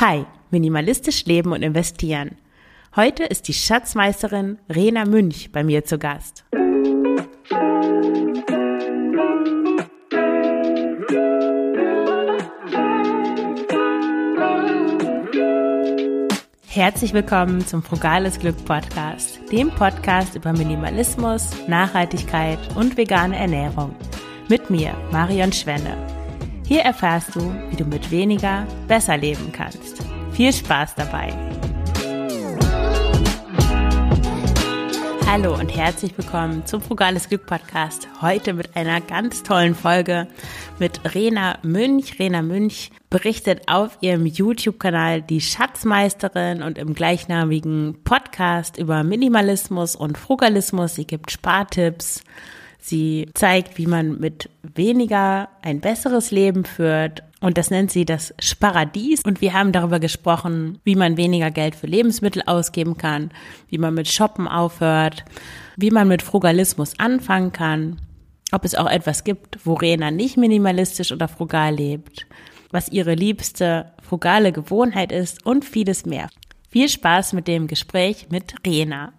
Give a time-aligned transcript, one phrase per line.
[0.00, 2.38] Hi, minimalistisch leben und investieren.
[2.96, 6.46] Heute ist die Schatzmeisterin Rena Münch bei mir zu Gast.
[16.66, 23.94] Herzlich willkommen zum Frugales Glück Podcast, dem Podcast über Minimalismus, Nachhaltigkeit und vegane Ernährung.
[24.48, 26.19] Mit mir, Marion Schwenne.
[26.70, 30.04] Hier erfährst du, wie du mit weniger besser leben kannst.
[30.30, 31.34] Viel Spaß dabei!
[35.26, 38.06] Hallo und herzlich willkommen zum Frugales Glück Podcast.
[38.22, 40.28] Heute mit einer ganz tollen Folge
[40.78, 42.20] mit Rena Münch.
[42.20, 50.16] Rena Münch berichtet auf ihrem YouTube-Kanal Die Schatzmeisterin und im gleichnamigen Podcast über Minimalismus und
[50.16, 50.94] Frugalismus.
[50.94, 52.22] Sie gibt Spartipps
[52.80, 57.22] Sie zeigt, wie man mit weniger ein besseres Leben führt.
[57.40, 59.22] Und das nennt sie das Sparadies.
[59.24, 63.30] Und wir haben darüber gesprochen, wie man weniger Geld für Lebensmittel ausgeben kann,
[63.68, 65.24] wie man mit Shoppen aufhört,
[65.76, 68.00] wie man mit Frugalismus anfangen kann,
[68.52, 72.26] ob es auch etwas gibt, wo Rena nicht minimalistisch oder frugal lebt,
[72.70, 76.28] was ihre liebste frugale Gewohnheit ist und vieles mehr.
[76.68, 79.12] Viel Spaß mit dem Gespräch mit Rena.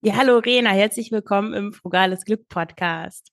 [0.00, 3.32] Ja, hallo Rena, herzlich willkommen im Frugales Glück Podcast.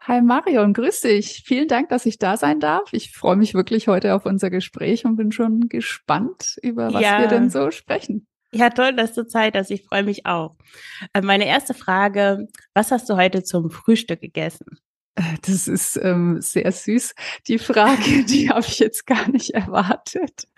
[0.00, 1.44] Hi Marion, grüß dich.
[1.46, 2.92] Vielen Dank, dass ich da sein darf.
[2.92, 7.20] Ich freue mich wirklich heute auf unser Gespräch und bin schon gespannt, über was ja.
[7.20, 8.26] wir denn so sprechen.
[8.52, 9.70] Ja, toll, dass du Zeit hast.
[9.70, 10.56] Ich freue mich auch.
[11.14, 14.66] Äh, meine erste Frage, was hast du heute zum Frühstück gegessen?
[15.14, 17.14] Äh, das ist ähm, sehr süß.
[17.48, 20.48] Die Frage, die habe ich jetzt gar nicht erwartet.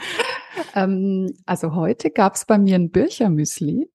[0.74, 3.88] Ähm, also heute gab es bei mir ein Birchermüsli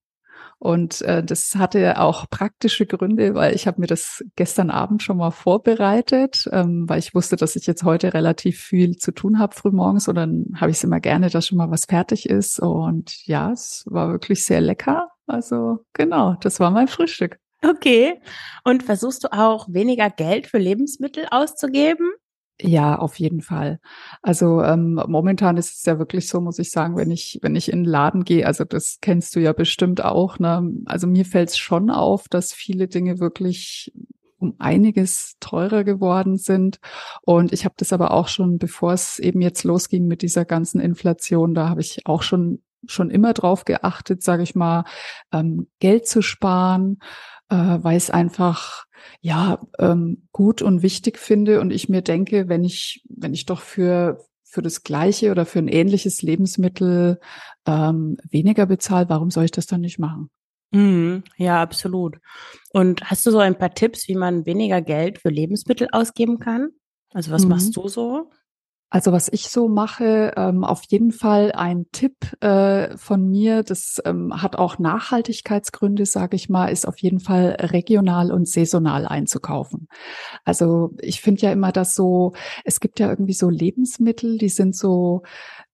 [0.63, 5.17] und äh, das hatte auch praktische Gründe, weil ich habe mir das gestern Abend schon
[5.17, 9.53] mal vorbereitet, ähm, weil ich wusste, dass ich jetzt heute relativ viel zu tun habe
[9.53, 12.61] frühmorgens und dann habe ich es immer gerne, dass schon mal was fertig ist.
[12.61, 15.09] Und ja, es war wirklich sehr lecker.
[15.27, 17.39] Also genau, das war mein Frühstück.
[17.61, 18.21] Okay.
[18.63, 22.09] Und versuchst du auch weniger Geld für Lebensmittel auszugeben?
[22.65, 23.79] Ja, auf jeden Fall.
[24.21, 27.69] Also ähm, momentan ist es ja wirklich so, muss ich sagen, wenn ich wenn ich
[27.69, 30.39] in den Laden gehe, also das kennst du ja bestimmt auch.
[30.39, 30.71] Ne?
[30.85, 33.91] Also mir fällt es schon auf, dass viele Dinge wirklich
[34.37, 36.79] um einiges teurer geworden sind.
[37.23, 40.79] Und ich habe das aber auch schon, bevor es eben jetzt losging mit dieser ganzen
[40.79, 44.83] Inflation, da habe ich auch schon schon immer drauf geachtet, sage ich mal,
[45.31, 46.99] ähm, Geld zu sparen,
[47.49, 48.85] äh, weil es einfach
[49.21, 53.61] ja ähm, gut und wichtig finde und ich mir denke, wenn ich wenn ich doch
[53.61, 57.19] für für das gleiche oder für ein ähnliches Lebensmittel
[57.65, 60.29] ähm, weniger bezahle, warum soll ich das dann nicht machen?
[60.71, 62.17] Mhm, ja, absolut.
[62.71, 66.69] Und hast du so ein paar Tipps, wie man weniger Geld für Lebensmittel ausgeben kann?
[67.13, 67.49] Also was mhm.
[67.49, 68.31] machst du so?
[68.93, 73.99] Also was ich so mache, ähm, auf jeden Fall ein Tipp äh, von mir, das
[74.05, 79.87] ähm, hat auch Nachhaltigkeitsgründe, sage ich mal, ist auf jeden Fall regional und saisonal einzukaufen.
[80.45, 82.33] Also ich finde ja immer, dass so,
[82.65, 85.23] es gibt ja irgendwie so Lebensmittel, die sind so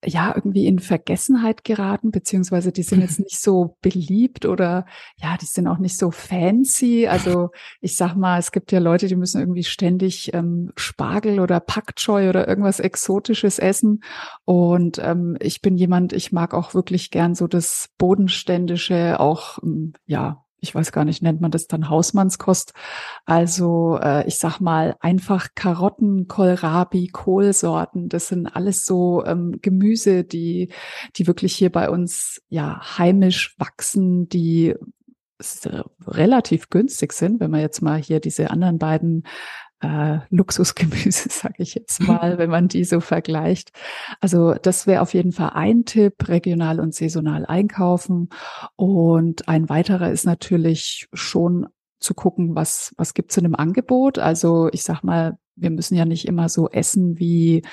[0.06, 4.86] ja irgendwie in Vergessenheit geraten, beziehungsweise die sind jetzt nicht so beliebt oder
[5.18, 7.08] ja, die sind auch nicht so fancy.
[7.08, 7.50] Also
[7.82, 12.30] ich sag mal, es gibt ja Leute, die müssen irgendwie ständig ähm, Spargel oder Packchoi
[12.30, 14.02] oder irgendwas Exotisches essen.
[14.46, 19.94] Und ähm, ich bin jemand, ich mag auch wirklich gern so das Bodenständische, auch ähm,
[20.06, 22.74] ja, ich weiß gar nicht, nennt man das dann Hausmannskost.
[23.26, 28.10] Also äh, ich sag mal einfach Karotten, Kohlrabi, Kohlsorten.
[28.10, 30.70] Das sind alles so ähm, Gemüse, die
[31.16, 34.76] die wirklich hier bei uns ja heimisch wachsen, die
[36.06, 39.24] relativ günstig sind, wenn man jetzt mal hier diese anderen beiden
[39.82, 43.72] äh, Luxusgemüse, sage ich jetzt mal, wenn man die so vergleicht.
[44.20, 48.30] Also das wäre auf jeden Fall ein Tipp, regional und saisonal einkaufen.
[48.76, 51.68] Und ein weiterer ist natürlich schon
[52.00, 54.20] zu gucken, was, was gibt's in einem Angebot.
[54.20, 57.64] Also ich sag mal, wir müssen ja nicht immer so essen wie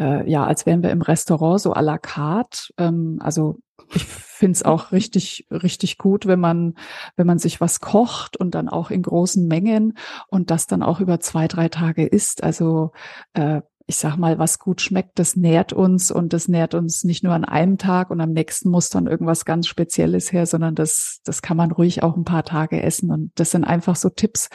[0.00, 2.72] äh, ja, als wären wir im Restaurant so à la carte.
[2.78, 3.58] Ähm, also
[3.92, 6.74] ich finde es auch richtig, richtig gut, wenn man,
[7.16, 9.98] wenn man sich was kocht und dann auch in großen Mengen
[10.28, 12.42] und das dann auch über zwei, drei Tage isst.
[12.42, 12.92] Also
[13.34, 17.24] äh, ich sag mal, was gut schmeckt, das nährt uns und das nährt uns nicht
[17.24, 21.20] nur an einem Tag und am nächsten muss dann irgendwas ganz Spezielles her, sondern das,
[21.24, 23.10] das kann man ruhig auch ein paar Tage essen.
[23.10, 24.48] Und das sind einfach so Tipps,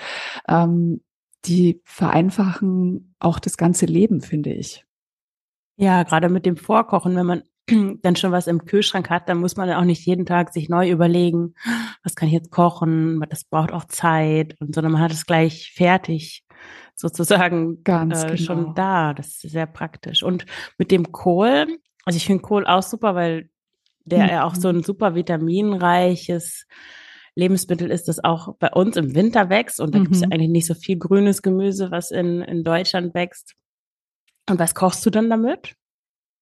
[0.48, 1.02] ähm,
[1.44, 4.86] die vereinfachen auch das ganze Leben, finde ich.
[5.78, 7.44] Ja, gerade mit dem Vorkochen, wenn man
[8.02, 10.90] dann schon was im Kühlschrank hat, dann muss man auch nicht jeden Tag sich neu
[10.90, 11.56] überlegen,
[12.04, 15.72] was kann ich jetzt kochen, das braucht auch Zeit und sondern man hat es gleich
[15.76, 16.46] fertig
[16.96, 18.38] sozusagen Ganz äh, genau.
[18.38, 19.14] schon da.
[19.14, 20.24] Das ist sehr praktisch.
[20.24, 20.46] Und
[20.78, 21.68] mit dem Kohl,
[22.06, 23.50] Also ich finde Kohl auch super, weil
[24.06, 26.68] der ja auch so ein super vitaminreiches
[27.36, 29.82] Lebensmittel ist, das auch bei uns im Winter wächst.
[29.82, 33.14] Und da gibt es ja eigentlich nicht so viel grünes Gemüse, was in, in Deutschland
[33.14, 33.56] wächst.
[34.50, 35.76] Und was kochst du dann damit?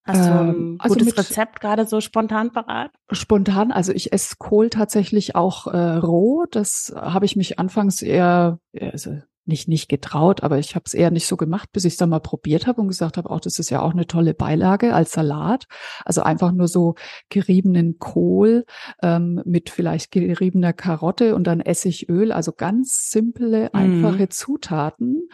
[0.05, 2.91] Hast du ein Ähm, also gutes mit- Rezept gerade so spontan parat?
[3.11, 6.45] Spontan, also ich esse Kohl tatsächlich auch äh, roh.
[6.51, 11.11] Das habe ich mich anfangs eher, also nicht nicht getraut, aber ich habe es eher
[11.11, 13.59] nicht so gemacht, bis ich es dann mal probiert habe und gesagt habe, auch das
[13.59, 15.65] ist ja auch eine tolle Beilage als Salat.
[16.05, 16.95] Also einfach nur so
[17.29, 18.63] geriebenen Kohl
[19.01, 23.69] ähm, mit vielleicht geriebener Karotte und dann Essigöl, also ganz simple, Mhm.
[23.73, 25.27] einfache Zutaten.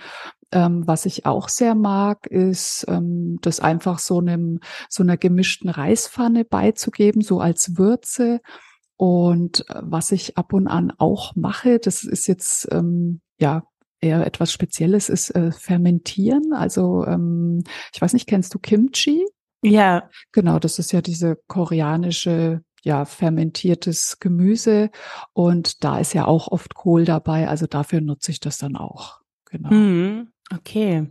[0.52, 4.60] Ähm, was ich auch sehr mag, ist ähm, das einfach so einem
[4.90, 8.42] so einer gemischten Reispfanne beizugeben, so als Würze.
[8.98, 13.64] Und äh, was ich ab und an auch mache, das ist jetzt ähm, ja
[14.02, 16.54] eher etwas Spezielles, ist äh, fermentieren.
[16.54, 17.64] Also ähm,
[17.94, 19.26] ich weiß nicht, kennst du Kimchi?
[19.62, 24.90] Ja, Genau, das ist ja diese koreanische, ja, fermentiertes Gemüse.
[25.34, 27.48] Und da ist ja auch oft Kohl dabei.
[27.48, 29.20] Also dafür nutze ich das dann auch.
[29.46, 29.72] Genau.
[29.74, 30.32] Mhm.
[30.54, 31.08] Okay.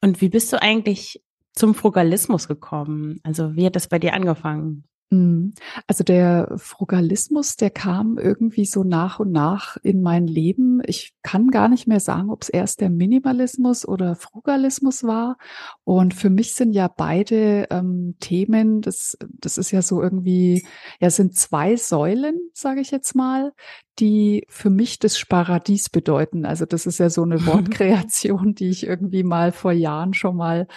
[0.00, 1.22] Und wie bist du eigentlich
[1.52, 3.20] zum Frugalismus gekommen?
[3.22, 4.84] Also wie hat das bei dir angefangen?
[5.10, 5.50] Mm,
[5.86, 10.82] Also der Frugalismus, der kam irgendwie so nach und nach in mein Leben.
[10.84, 15.38] Ich kann gar nicht mehr sagen, ob es erst der Minimalismus oder Frugalismus war.
[15.84, 20.66] Und für mich sind ja beide ähm, Themen, das, das ist ja so irgendwie,
[21.00, 23.52] ja, sind zwei Säulen, sage ich jetzt mal,
[23.98, 26.44] die für mich das Sparadies bedeuten.
[26.44, 30.68] Also das ist ja so eine Wortkreation, die ich irgendwie mal vor Jahren schon mal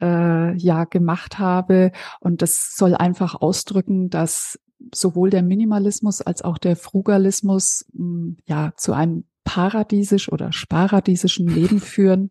[0.00, 1.92] äh, ja gemacht habe.
[2.20, 4.58] Und das soll einfach ausdrücken, dass
[4.94, 11.80] sowohl der Minimalismus als auch der Frugalismus mh, ja zu einem paradiesisch oder sparadiesischen Leben
[11.80, 12.30] führen.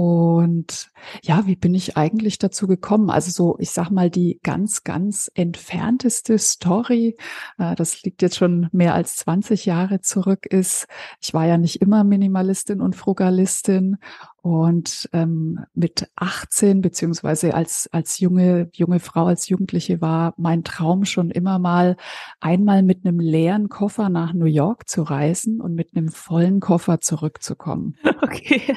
[0.00, 0.90] Und
[1.22, 3.10] ja, wie bin ich eigentlich dazu gekommen?
[3.10, 7.18] Also so, ich sag mal, die ganz, ganz entfernteste Story,
[7.58, 10.86] äh, das liegt jetzt schon mehr als 20 Jahre zurück, ist,
[11.20, 13.98] ich war ja nicht immer Minimalistin und Frugalistin
[14.42, 21.04] und ähm, mit 18 beziehungsweise als als junge junge Frau als Jugendliche war mein Traum
[21.04, 21.96] schon immer mal
[22.40, 27.00] einmal mit einem leeren Koffer nach New York zu reisen und mit einem vollen Koffer
[27.00, 27.96] zurückzukommen.
[28.22, 28.76] Okay.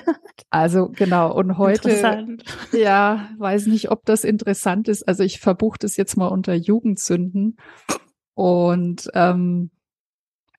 [0.49, 2.37] Also genau und heute
[2.71, 5.05] ja weiß nicht, ob das interessant ist.
[5.07, 7.57] Also ich verbuche das jetzt mal unter Jugendsünden
[8.33, 9.69] und ähm,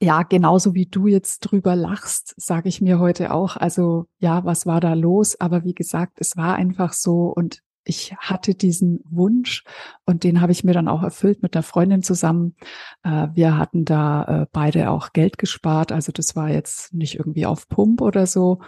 [0.01, 4.67] ja, genauso wie du jetzt drüber lachst, sage ich mir heute auch, also ja, was
[4.67, 5.41] war da los?
[5.41, 9.65] Aber wie gesagt, es war einfach so und ich hatte diesen Wunsch
[10.07, 12.55] und den habe ich mir dann auch erfüllt mit einer Freundin zusammen.
[13.03, 17.47] Äh, wir hatten da äh, beide auch Geld gespart, also das war jetzt nicht irgendwie
[17.47, 18.61] auf Pump oder so.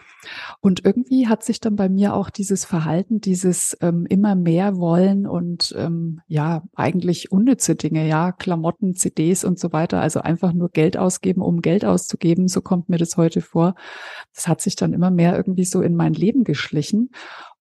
[0.60, 5.26] Und irgendwie hat sich dann bei mir auch dieses Verhalten, dieses ähm, immer mehr wollen
[5.26, 10.68] und ähm, ja, eigentlich unnütze Dinge, ja, Klamotten, CDs und so weiter, also einfach nur
[10.70, 13.74] Geld ausgeben, um Geld auszugeben, so kommt mir das heute vor.
[14.34, 17.10] Das hat sich dann immer mehr irgendwie so in mein Leben geschlichen.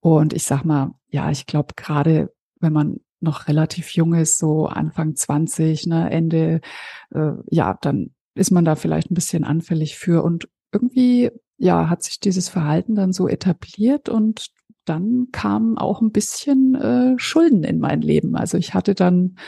[0.06, 4.68] Und ich sag mal, ja, ich glaube, gerade wenn man noch relativ jung ist, so
[4.68, 6.62] Anfang 20, ne, Ende,
[7.10, 10.24] äh, ja, dann ist man da vielleicht ein bisschen anfällig für.
[10.24, 14.52] Und irgendwie, ja, hat sich dieses Verhalten dann so etabliert und
[14.86, 18.36] dann kamen auch ein bisschen äh, Schulden in mein Leben.
[18.36, 19.40] Also ich hatte dann,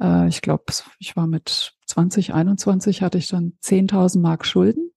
[0.00, 0.64] äh, ich glaube,
[0.98, 4.90] ich war mit 20, 21, hatte ich dann 10.000 Mark Schulden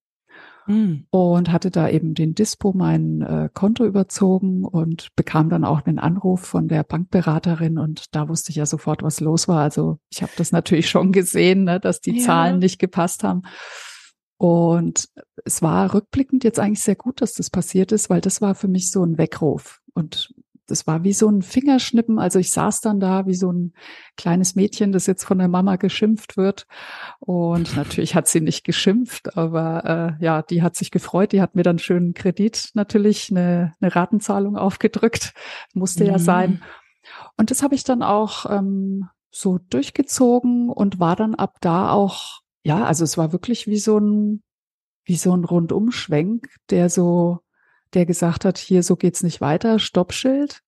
[0.65, 1.05] Hm.
[1.09, 5.99] und hatte da eben den Dispo mein äh, Konto überzogen und bekam dann auch einen
[5.99, 9.61] Anruf von der Bankberaterin und da wusste ich ja sofort, was los war.
[9.61, 12.25] Also ich habe das natürlich schon gesehen, ne, dass die Ja.
[12.25, 13.43] Zahlen nicht gepasst haben.
[14.37, 15.07] Und
[15.45, 18.67] es war rückblickend jetzt eigentlich sehr gut, dass das passiert ist, weil das war für
[18.67, 19.79] mich so ein Weckruf.
[19.93, 20.33] Und
[20.67, 22.19] das war wie so ein Fingerschnippen.
[22.19, 23.73] Also ich saß dann da wie so ein
[24.17, 26.65] kleines Mädchen, das jetzt von der Mama geschimpft wird.
[27.19, 31.31] Und natürlich hat sie nicht geschimpft, aber äh, ja, die hat sich gefreut.
[31.31, 35.33] Die hat mir dann schönen Kredit natürlich eine, eine Ratenzahlung aufgedrückt.
[35.73, 36.19] Musste ja Mhm.
[36.19, 36.63] sein.
[37.37, 42.41] Und das habe ich dann auch ähm, so durchgezogen und war dann ab da auch,
[42.63, 44.43] ja, also es war wirklich wie so ein,
[45.05, 47.39] wie so ein Rundumschwenk, der so,
[47.93, 50.61] der gesagt hat, hier, so geht's nicht weiter, Stoppschild.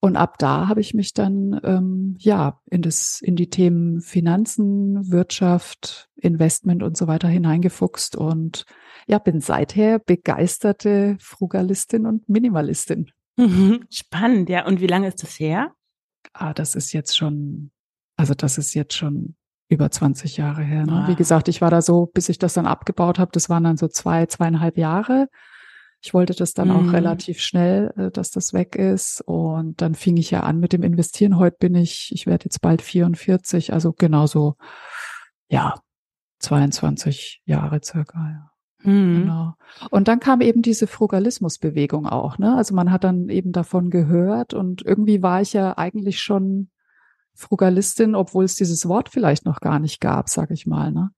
[0.00, 5.10] Und ab da habe ich mich dann ähm, ja in das in die Themen Finanzen,
[5.10, 8.66] Wirtschaft, Investment und so weiter hineingefuchst und
[9.06, 13.12] ja bin seither begeisterte Frugalistin und Minimalistin.
[13.36, 13.86] Mhm.
[13.90, 14.66] Spannend, ja.
[14.66, 15.72] Und wie lange ist das her?
[16.34, 17.70] Ah, das ist jetzt schon,
[18.16, 19.36] also das ist jetzt schon
[19.68, 20.84] über 20 Jahre her.
[20.84, 21.04] Ne?
[21.04, 21.08] Ah.
[21.08, 23.76] Wie gesagt, ich war da so, bis ich das dann abgebaut habe, das waren dann
[23.76, 25.28] so zwei, zweieinhalb Jahre.
[26.04, 26.76] Ich wollte das dann mhm.
[26.76, 29.22] auch relativ schnell, äh, dass das weg ist.
[29.22, 31.38] Und dann fing ich ja an mit dem Investieren.
[31.38, 34.56] Heute bin ich, ich werde jetzt bald 44, also genauso,
[35.48, 35.76] ja,
[36.40, 38.50] 22 Jahre circa, ja.
[38.90, 39.22] Mhm.
[39.22, 39.54] Genau.
[39.90, 42.54] Und dann kam eben diese Frugalismusbewegung auch, ne?
[42.54, 46.68] Also man hat dann eben davon gehört und irgendwie war ich ja eigentlich schon
[47.32, 51.12] Frugalistin, obwohl es dieses Wort vielleicht noch gar nicht gab, sag ich mal, ne?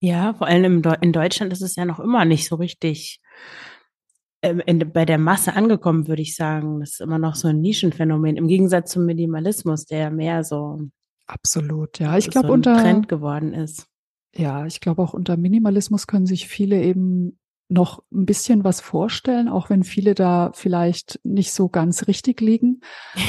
[0.00, 3.20] Ja, vor allem in Deutschland ist es ja noch immer nicht so richtig
[4.42, 6.80] ähm, in, bei der Masse angekommen, würde ich sagen.
[6.80, 10.80] Das ist immer noch so ein Nischenphänomen, im Gegensatz zum Minimalismus, der mehr so
[11.26, 12.16] absolut, ja.
[12.18, 13.86] Ich glaube so unter Trend geworden ist.
[14.34, 17.38] Ja, ich glaube auch unter Minimalismus können sich viele eben
[17.68, 22.80] noch ein bisschen was vorstellen, auch wenn viele da vielleicht nicht so ganz richtig liegen.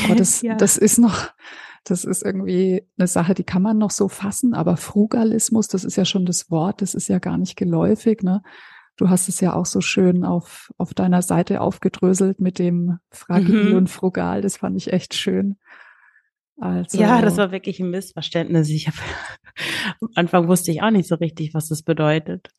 [0.05, 0.55] Aber das, ja.
[0.55, 1.29] das ist noch,
[1.89, 4.53] das ist irgendwie eine Sache, die kann man noch so fassen.
[4.53, 8.23] Aber Frugalismus, das ist ja schon das Wort, das ist ja gar nicht geläufig.
[8.23, 8.41] Ne?
[8.97, 13.71] Du hast es ja auch so schön auf, auf deiner Seite aufgedröselt mit dem Fragil
[13.71, 13.77] mhm.
[13.77, 14.41] und Frugal.
[14.41, 15.57] Das fand ich echt schön.
[16.59, 18.69] Also, ja, das war wirklich ein Missverständnis.
[18.69, 18.95] Ich hab,
[20.01, 22.49] am Anfang wusste ich auch nicht so richtig, was das bedeutet.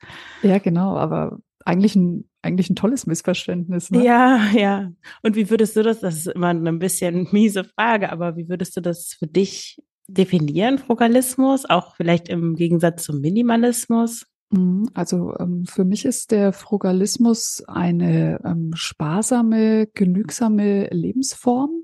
[0.43, 3.91] Ja, genau, aber eigentlich ein, eigentlich ein tolles Missverständnis.
[3.91, 4.05] Ne?
[4.05, 4.93] Ja, ja.
[5.23, 8.77] Und wie würdest du das, das ist immer eine bisschen miese Frage, aber wie würdest
[8.77, 14.27] du das für dich definieren, Frugalismus, auch vielleicht im Gegensatz zum Minimalismus?
[14.51, 21.83] Mhm, also ähm, für mich ist der Frugalismus eine ähm, sparsame, genügsame Lebensform,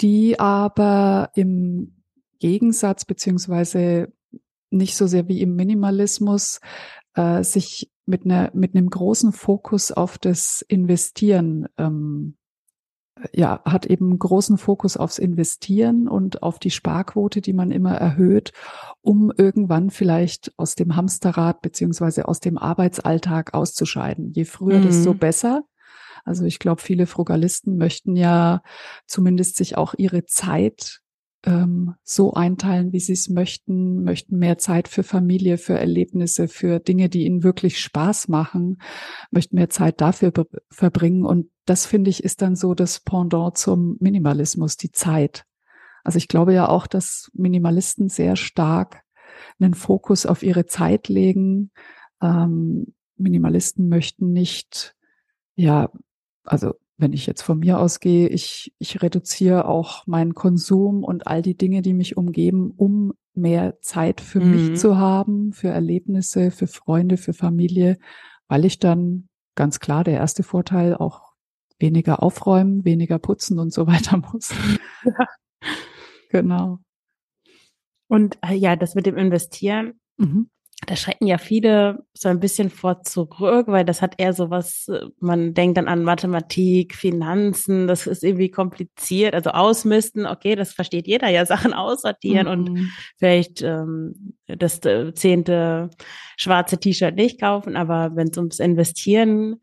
[0.00, 2.02] die aber im
[2.38, 4.12] Gegensatz beziehungsweise
[4.70, 6.60] nicht so sehr wie im Minimalismus
[7.14, 12.38] äh, sich mit einer mit einem großen Fokus auf das Investieren ähm,
[13.32, 18.52] ja, hat eben großen Fokus aufs Investieren und auf die Sparquote, die man immer erhöht,
[19.00, 24.32] um irgendwann vielleicht aus dem Hamsterrad beziehungsweise aus dem Arbeitsalltag auszuscheiden.
[24.32, 24.84] Je früher, mhm.
[24.84, 25.64] desto besser.
[26.24, 28.62] Also ich glaube, viele Frugalisten möchten ja
[29.06, 31.00] zumindest sich auch ihre Zeit
[31.44, 36.80] ähm, so einteilen, wie sie es möchten, möchten mehr Zeit für Familie, für Erlebnisse, für
[36.80, 38.78] Dinge, die ihnen wirklich Spaß machen,
[39.30, 40.32] möchten mehr Zeit dafür
[40.70, 41.24] verbringen.
[41.24, 45.44] Und das finde ich ist dann so das Pendant zum Minimalismus, die Zeit.
[46.04, 49.02] Also ich glaube ja auch, dass Minimalisten sehr stark
[49.60, 51.70] einen Fokus auf ihre Zeit legen.
[52.20, 54.96] Ähm, Minimalisten möchten nicht,
[55.54, 55.90] ja,
[56.48, 61.42] also wenn ich jetzt von mir ausgehe, ich, ich reduziere auch meinen Konsum und all
[61.42, 64.50] die Dinge, die mich umgeben, um mehr Zeit für mhm.
[64.50, 67.98] mich zu haben, für Erlebnisse, für Freunde, für Familie,
[68.48, 71.34] weil ich dann ganz klar der erste Vorteil auch
[71.78, 74.52] weniger aufräumen, weniger putzen und so weiter muss.
[75.04, 75.26] Ja.
[76.30, 76.78] Genau.
[78.08, 80.50] Und äh, ja, das mit dem Investieren, mhm
[80.86, 84.86] da schrecken ja viele so ein bisschen vor zurück, weil das hat eher so was,
[84.88, 89.34] äh, man denkt dann an Mathematik, Finanzen, das ist irgendwie kompliziert.
[89.34, 92.52] Also ausmisten, okay, das versteht jeder ja, Sachen aussortieren mhm.
[92.52, 95.90] und vielleicht ähm, das äh, zehnte
[96.36, 99.56] schwarze T-Shirt nicht kaufen, aber wenn es ums Investieren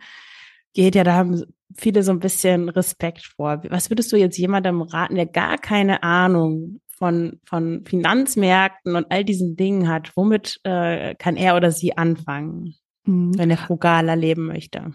[0.73, 1.43] geht, ja, da haben
[1.77, 3.63] viele so ein bisschen Respekt vor.
[3.69, 9.23] Was würdest du jetzt jemandem raten, der gar keine Ahnung von, von Finanzmärkten und all
[9.23, 12.75] diesen Dingen hat, womit äh, kann er oder sie anfangen,
[13.05, 13.37] mhm.
[13.37, 14.93] wenn er frugaler leben möchte?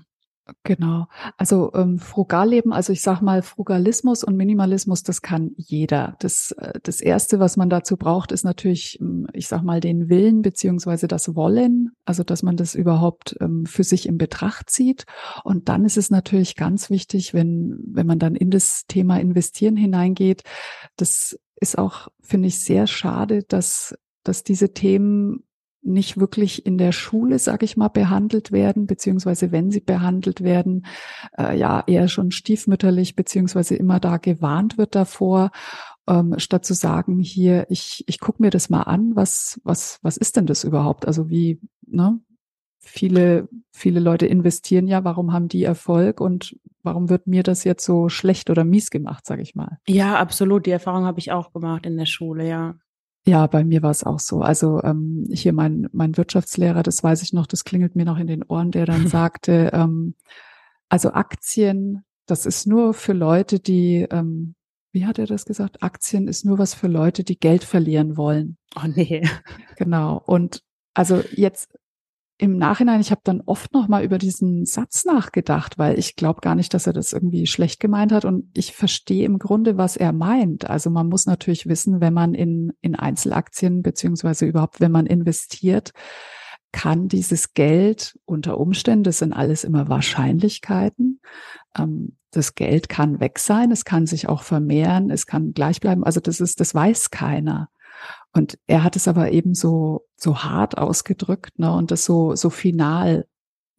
[0.64, 1.07] Genau.
[1.37, 6.16] Also ähm, frugal leben, also ich sag mal, Frugalismus und Minimalismus, das kann jeder.
[6.21, 10.09] Das, äh, das erste, was man dazu braucht, ist natürlich, ähm, ich sag mal, den
[10.09, 15.04] Willen beziehungsweise das Wollen, also dass man das überhaupt ähm, für sich in Betracht zieht.
[15.45, 19.76] Und dann ist es natürlich ganz wichtig, wenn, wenn man dann in das Thema Investieren
[19.76, 20.42] hineingeht,
[20.97, 25.45] das ist auch, finde ich, sehr schade, dass, dass diese Themen
[25.83, 30.87] nicht wirklich in der Schule, sage ich mal, behandelt werden, beziehungsweise wenn sie behandelt werden,
[31.38, 35.50] äh, ja eher schon stiefmütterlich, beziehungsweise immer da gewarnt wird davor,
[36.07, 40.17] ähm, statt zu sagen, hier, ich, ich gucke mir das mal an, was, was, was
[40.17, 41.07] ist denn das überhaupt?
[41.07, 42.21] Also wie, ne?
[42.82, 47.84] Viele, viele Leute investieren ja, warum haben die Erfolg und warum wird mir das jetzt
[47.84, 49.78] so schlecht oder mies gemacht, sage ich mal.
[49.87, 50.66] Ja, absolut.
[50.66, 52.75] Die Erfahrung habe ich auch gemacht in der Schule, ja.
[53.26, 54.40] Ja, bei mir war es auch so.
[54.40, 58.26] Also ähm, hier mein, mein Wirtschaftslehrer, das weiß ich noch, das klingelt mir noch in
[58.26, 60.14] den Ohren, der dann sagte, ähm,
[60.88, 64.54] also Aktien, das ist nur für Leute, die, ähm,
[64.92, 65.82] wie hat er das gesagt?
[65.82, 68.56] Aktien ist nur was für Leute, die Geld verlieren wollen.
[68.75, 69.22] Oh nee.
[69.76, 70.22] Genau.
[70.26, 70.62] Und
[70.94, 71.78] also jetzt
[72.40, 76.40] im Nachhinein, ich habe dann oft noch mal über diesen Satz nachgedacht, weil ich glaube
[76.40, 79.99] gar nicht, dass er das irgendwie schlecht gemeint hat und ich verstehe im Grunde, was
[79.99, 80.68] er meint.
[80.68, 85.92] Also man muss natürlich wissen, wenn man in in Einzelaktien beziehungsweise überhaupt, wenn man investiert,
[86.73, 91.20] kann dieses Geld unter Umständen, das sind alles immer Wahrscheinlichkeiten,
[91.76, 96.04] ähm, das Geld kann weg sein, es kann sich auch vermehren, es kann gleich bleiben.
[96.04, 97.68] Also das ist, das weiß keiner.
[98.32, 102.50] Und er hat es aber eben so, so hart ausgedrückt, ne, und das so, so
[102.50, 103.26] final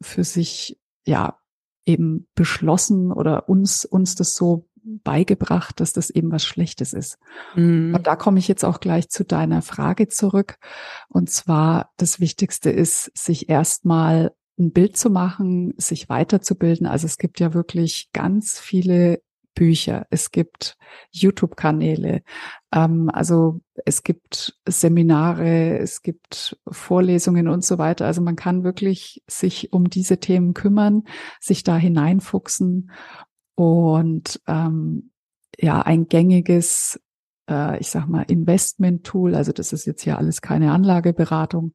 [0.01, 1.37] für sich, ja,
[1.85, 7.17] eben beschlossen oder uns, uns das so beigebracht, dass das eben was Schlechtes ist.
[7.55, 7.93] Mhm.
[7.95, 10.57] Und da komme ich jetzt auch gleich zu deiner Frage zurück.
[11.07, 16.87] Und zwar, das Wichtigste ist, sich erstmal ein Bild zu machen, sich weiterzubilden.
[16.87, 19.21] Also es gibt ja wirklich ganz viele
[19.53, 20.77] Bücher, es gibt
[21.11, 22.23] YouTube-Kanäle,
[22.73, 28.05] ähm, also es gibt Seminare, es gibt Vorlesungen und so weiter.
[28.05, 31.03] Also man kann wirklich sich um diese Themen kümmern,
[31.39, 32.91] sich da hineinfuchsen
[33.55, 35.11] und ähm,
[35.59, 36.99] ja, ein gängiges,
[37.49, 41.73] äh, ich sag mal, Investment-Tool, also das ist jetzt ja alles keine Anlageberatung,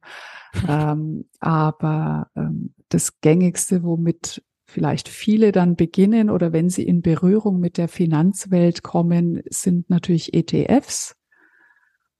[0.67, 7.59] ähm, aber ähm, das gängigste, womit vielleicht viele dann beginnen oder wenn sie in Berührung
[7.59, 11.15] mit der Finanzwelt kommen, sind natürlich ETFs.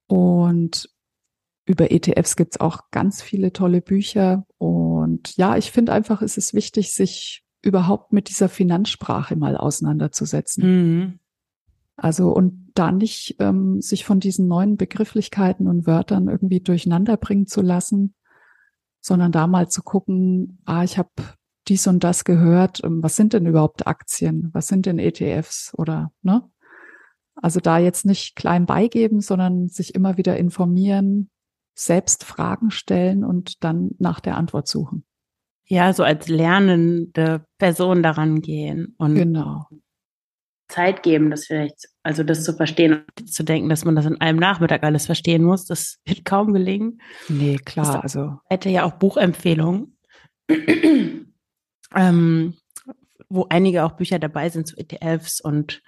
[0.07, 0.89] Und
[1.65, 4.45] über ETFs gibt's auch ganz viele tolle Bücher.
[4.57, 10.63] Und ja, ich finde einfach, es ist wichtig, sich überhaupt mit dieser Finanzsprache mal auseinanderzusetzen.
[10.63, 11.19] Mhm.
[11.97, 17.47] Also und da nicht ähm, sich von diesen neuen Begrifflichkeiten und Wörtern irgendwie durcheinander bringen
[17.47, 18.13] zu lassen,
[19.01, 21.09] sondern da mal zu gucken, ah, ich habe
[21.69, 26.11] dies und das gehört, ähm, was sind denn überhaupt Aktien, was sind denn ETFs oder
[26.21, 26.43] ne?
[27.39, 31.29] Also da jetzt nicht klein beigeben, sondern sich immer wieder informieren,
[31.75, 35.07] selbst Fragen stellen und dann nach der Antwort suchen
[35.67, 39.67] ja, so als lernende Person daran gehen und genau.
[40.69, 44.19] Zeit geben, das vielleicht, also das zu verstehen und zu denken, dass man das in
[44.19, 47.01] einem Nachmittag alles verstehen muss, das wird kaum gelingen.
[47.29, 48.39] Nee, klar, also.
[48.49, 49.97] Hätte ja auch Buchempfehlungen,
[51.95, 52.55] ähm,
[53.29, 55.81] wo einige auch Bücher dabei sind zu ETFs und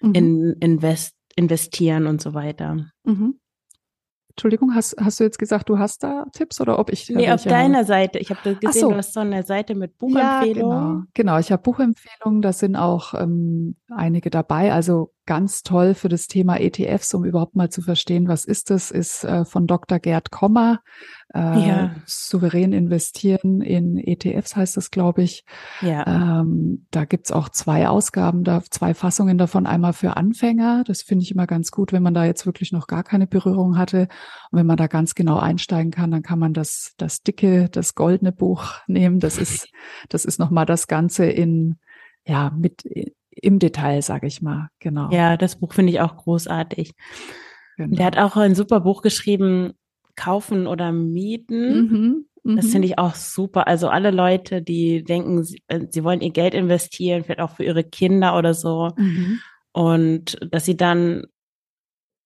[0.00, 0.14] mhm.
[0.14, 2.90] in Invest, investieren und so weiter.
[3.04, 3.38] Mhm.
[4.30, 7.08] Entschuldigung, hast, hast du jetzt gesagt, du hast da Tipps oder ob ich?
[7.08, 7.86] Nee, auf deiner habe?
[7.86, 8.18] Seite.
[8.18, 8.90] Ich habe gesehen, so.
[8.90, 10.76] du hast so eine Seite mit Buchempfehlungen.
[10.76, 11.04] Ja, genau.
[11.14, 14.74] genau, ich habe Buchempfehlungen, da sind auch ähm, einige dabei.
[14.74, 18.90] Also ganz toll für das Thema ETFs, um überhaupt mal zu verstehen, was ist das,
[18.90, 19.98] ist äh, von Dr.
[19.98, 20.80] Gerd Kommer.
[21.34, 21.96] Äh, ja.
[22.06, 25.44] Souverän investieren in ETFs heißt das, glaube ich.
[25.82, 26.40] Ja.
[26.40, 29.66] Ähm, da gibt's auch zwei Ausgaben, da zwei Fassungen davon.
[29.66, 30.84] Einmal für Anfänger.
[30.86, 33.76] Das finde ich immer ganz gut, wenn man da jetzt wirklich noch gar keine Berührung
[33.76, 34.08] hatte.
[34.50, 37.94] Und wenn man da ganz genau einsteigen kann, dann kann man das, das dicke, das
[37.96, 39.18] goldene Buch nehmen.
[39.18, 39.68] Das ist,
[40.08, 41.78] das ist nochmal das Ganze in,
[42.24, 42.84] ja, mit
[43.42, 44.68] im Detail, sage ich mal.
[44.80, 45.10] Genau.
[45.10, 46.92] Ja, das Buch finde ich auch großartig.
[47.76, 47.96] Genau.
[47.96, 49.74] Der hat auch ein super Buch geschrieben,
[50.16, 52.26] kaufen oder mieten.
[52.42, 52.70] Mhm, das mhm.
[52.70, 53.66] finde ich auch super.
[53.66, 57.64] Also alle Leute, die denken, sie, äh, sie, wollen ihr Geld investieren, vielleicht auch für
[57.64, 58.90] ihre Kinder oder so.
[58.96, 59.40] Mhm.
[59.72, 61.26] Und dass sie dann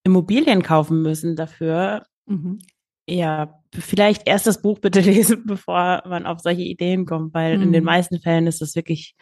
[0.04, 2.04] Immobilien kaufen müssen dafür.
[2.26, 2.60] Mhm.
[3.08, 7.64] Ja, vielleicht erst das Buch bitte lesen, bevor man auf solche Ideen kommt, weil mhm.
[7.64, 7.86] in den mhm.
[7.86, 9.14] meisten Fällen ist es wirklich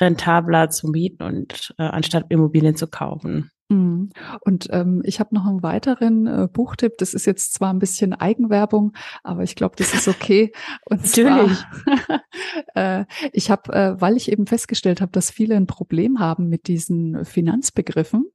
[0.00, 3.50] rentabler zu mieten und äh, anstatt Immobilien zu kaufen.
[3.70, 4.10] Mhm.
[4.42, 6.98] Und ähm, ich habe noch einen weiteren äh, Buchtipp.
[6.98, 10.52] Das ist jetzt zwar ein bisschen Eigenwerbung, aber ich glaube, das ist okay.
[10.84, 11.64] Und Natürlich.
[11.84, 12.22] Zwar,
[13.00, 16.68] äh, ich habe, äh, weil ich eben festgestellt habe, dass viele ein Problem haben mit
[16.68, 18.26] diesen Finanzbegriffen,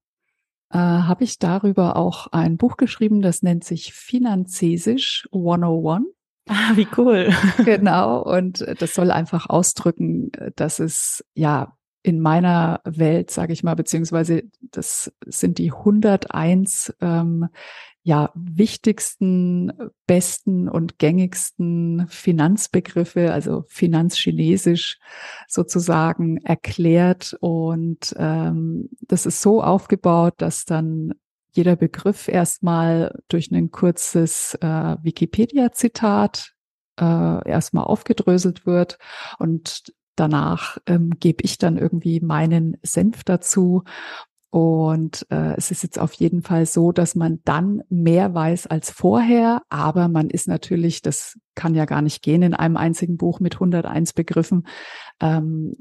[0.71, 6.05] äh, habe ich darüber auch ein Buch geschrieben, das nennt sich Finanzesisch 101.
[6.47, 7.31] Ah, wie cool.
[7.65, 8.23] genau.
[8.23, 14.43] Und das soll einfach ausdrücken, dass es ja in meiner Welt, sage ich mal, beziehungsweise
[14.61, 17.49] das sind die 101 ähm,
[18.09, 19.71] ja wichtigsten,
[20.07, 24.97] besten und gängigsten Finanzbegriffe, also Finanzchinesisch
[25.47, 27.37] sozusagen erklärt.
[27.39, 31.13] Und ähm, das ist so aufgebaut, dass dann
[31.51, 36.53] jeder Begriff erstmal durch ein kurzes äh, Wikipedia-Zitat
[36.99, 38.97] äh, erstmal aufgedröselt wird
[39.37, 43.83] und danach ähm, gebe ich dann irgendwie meinen Senf dazu.
[44.51, 48.89] Und äh, es ist jetzt auf jeden Fall so, dass man dann mehr weiß als
[48.89, 53.39] vorher, aber man ist natürlich, das kann ja gar nicht gehen in einem einzigen Buch
[53.39, 54.65] mit 101 Begriffen.
[55.19, 55.75] Ähm,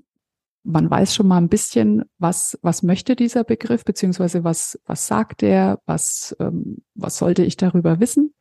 [0.64, 5.42] man weiß schon mal ein bisschen, was, was möchte dieser Begriff, beziehungsweise was, was sagt
[5.42, 8.34] er, was, ähm, was sollte ich darüber wissen.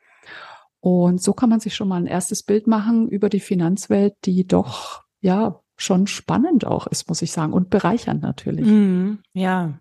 [0.81, 4.45] Und so kann man sich schon mal ein erstes Bild machen über die Finanzwelt, die
[4.45, 8.65] doch, ja, schon spannend auch ist, muss ich sagen, und bereichernd natürlich.
[8.67, 9.79] Mm, ja.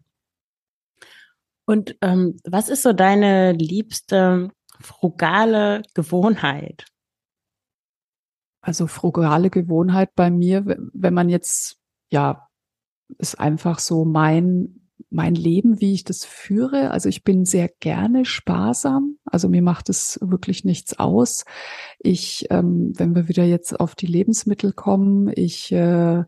[1.66, 4.50] Und ähm, was ist so deine liebste
[4.80, 6.86] frugale Gewohnheit?
[8.60, 11.78] Also frugale Gewohnheit bei mir, wenn man jetzt,
[12.10, 12.48] ja,
[13.18, 16.90] ist einfach so mein mein Leben, wie ich das führe.
[16.90, 19.18] Also ich bin sehr gerne sparsam.
[19.24, 21.44] Also mir macht es wirklich nichts aus.
[21.98, 26.24] Ich, ähm, wenn wir wieder jetzt auf die Lebensmittel kommen, ich, äh,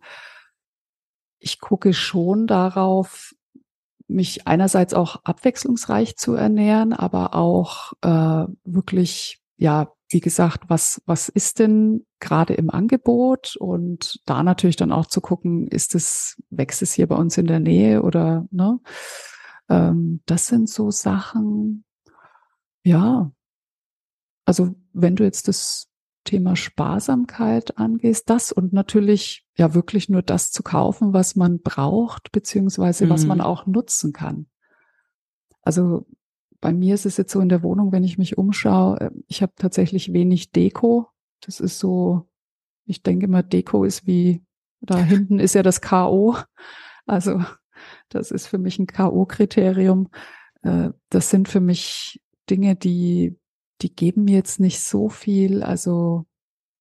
[1.39, 3.35] ich gucke schon darauf,
[4.09, 11.29] mich einerseits auch abwechslungsreich zu ernähren, aber auch äh, wirklich ja wie gesagt, was, was
[11.29, 16.83] ist denn gerade im Angebot und da natürlich dann auch zu gucken, ist es, wächst
[16.83, 18.81] es hier bei uns in der Nähe oder, ne?
[19.69, 21.85] Ähm, das sind so Sachen,
[22.83, 23.31] ja.
[24.47, 25.88] Also, wenn du jetzt das
[26.29, 32.33] Thema Sparsamkeit angehst, das und natürlich ja wirklich nur das zu kaufen, was man braucht,
[32.33, 33.11] beziehungsweise mhm.
[33.11, 33.45] was man mhm.
[33.45, 34.47] auch nutzen kann.
[35.63, 36.07] Also
[36.61, 39.43] bei mir ist es jetzt so in der Wohnung, wenn ich mich umschaue, äh, ich
[39.43, 41.09] habe tatsächlich wenig Deko.
[41.41, 42.29] Das ist so,
[42.85, 44.45] ich denke mal, Deko ist wie,
[44.81, 46.37] da hinten ist ja das K.O.
[47.07, 47.43] Also
[48.11, 50.09] das ist für mich ein K.O.-Kriterium.
[50.63, 53.39] Äh, das sind für mich Dinge, die,
[53.83, 55.63] die geben mir jetzt nicht so viel.
[55.63, 56.27] Also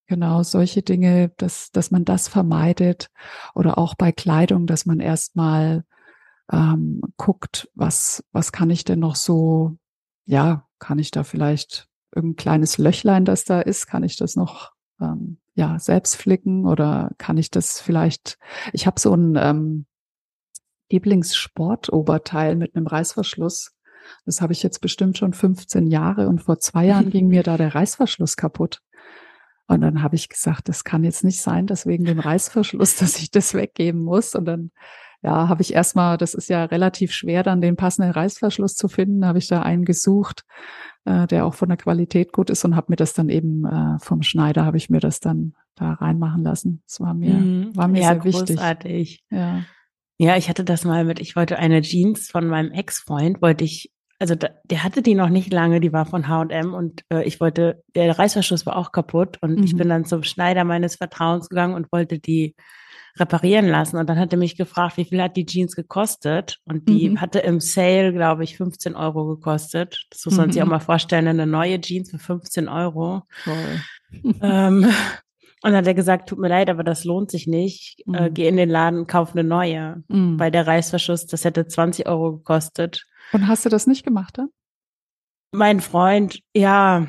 [0.07, 3.09] genau solche Dinge, dass, dass man das vermeidet.
[3.53, 5.83] Oder auch bei Kleidung, dass man erstmal
[6.51, 9.77] ähm, guckt, was, was kann ich denn noch so,
[10.25, 14.71] ja, kann ich da vielleicht irgendein kleines Löchlein, das da ist, kann ich das noch
[15.01, 18.37] ähm, ja selbst flicken oder kann ich das vielleicht,
[18.73, 19.85] ich habe so ein ähm,
[20.89, 23.73] Lieblingssportoberteil mit einem Reißverschluss.
[24.25, 27.57] Das habe ich jetzt bestimmt schon 15 Jahre und vor zwei Jahren ging mir da
[27.57, 28.81] der Reißverschluss kaputt.
[29.67, 33.17] Und dann habe ich gesagt, das kann jetzt nicht sein, dass wegen dem Reißverschluss, dass
[33.19, 34.33] ich das weggeben muss.
[34.35, 34.71] Und dann
[35.21, 39.25] ja, habe ich erstmal, das ist ja relativ schwer, dann den passenden Reißverschluss zu finden,
[39.25, 40.45] habe ich da einen gesucht,
[41.05, 43.99] äh, der auch von der Qualität gut ist und habe mir das dann eben äh,
[43.99, 46.81] vom Schneider, habe ich mir das dann da reinmachen lassen.
[46.85, 47.75] Das war mir, mhm.
[47.75, 48.91] war mir ja, sehr großartig.
[48.91, 49.25] wichtig.
[49.31, 49.63] Ja.
[50.19, 53.91] Ja, ich hatte das mal mit, ich wollte eine Jeans von meinem Ex-Freund, wollte ich
[54.19, 57.39] also da, der hatte die noch nicht lange, die war von H&M und äh, ich
[57.39, 59.63] wollte, der Reißverschluss war auch kaputt und mhm.
[59.63, 62.55] ich bin dann zum Schneider meines Vertrauens gegangen und wollte die
[63.19, 63.97] reparieren lassen.
[63.97, 66.59] Und dann hat er mich gefragt, wie viel hat die Jeans gekostet?
[66.65, 67.21] Und die mhm.
[67.21, 70.05] hatte im Sale, glaube ich, 15 Euro gekostet.
[70.09, 70.51] Das muss man mhm.
[70.51, 73.23] sich auch mal vorstellen, eine neue Jeans für 15 Euro.
[74.41, 74.87] ähm,
[75.63, 78.03] und dann hat er gesagt, tut mir leid, aber das lohnt sich nicht.
[78.13, 78.33] Äh, mhm.
[78.33, 80.03] Geh in den Laden, kauf eine neue.
[80.07, 80.39] Mhm.
[80.39, 83.05] Weil der Reißverschluss, das hätte 20 Euro gekostet.
[83.33, 84.49] Und hast du das nicht gemacht dann?
[85.53, 87.07] Mein Freund, ja.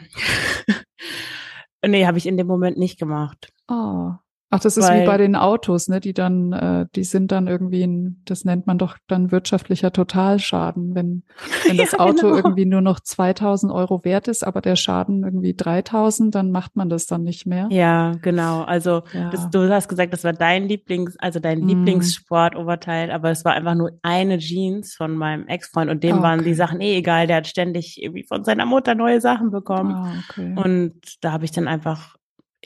[1.87, 3.53] nee, habe ich in dem Moment nicht gemacht.
[3.69, 4.13] Oh.
[4.51, 6.01] Ach, das ist Weil, wie bei den Autos, ne?
[6.01, 10.95] Die dann, äh, die sind dann irgendwie ein, das nennt man doch dann wirtschaftlicher Totalschaden,
[10.95, 11.23] wenn,
[11.67, 12.37] wenn das ja, Auto genau.
[12.37, 16.89] irgendwie nur noch 2000 Euro wert ist, aber der Schaden irgendwie 3000, dann macht man
[16.89, 17.69] das dann nicht mehr.
[17.71, 18.63] Ja, genau.
[18.63, 19.29] Also ja.
[19.29, 21.69] Das, du hast gesagt, das war dein Lieblings, also dein mm.
[21.69, 26.23] Lieblingssportoberteil, aber es war einfach nur eine Jeans von meinem Ex-Freund und dem okay.
[26.23, 27.27] waren die Sachen eh egal.
[27.27, 29.95] Der hat ständig irgendwie von seiner Mutter neue Sachen bekommen.
[29.95, 30.55] Oh, okay.
[30.57, 32.17] Und da habe ich dann einfach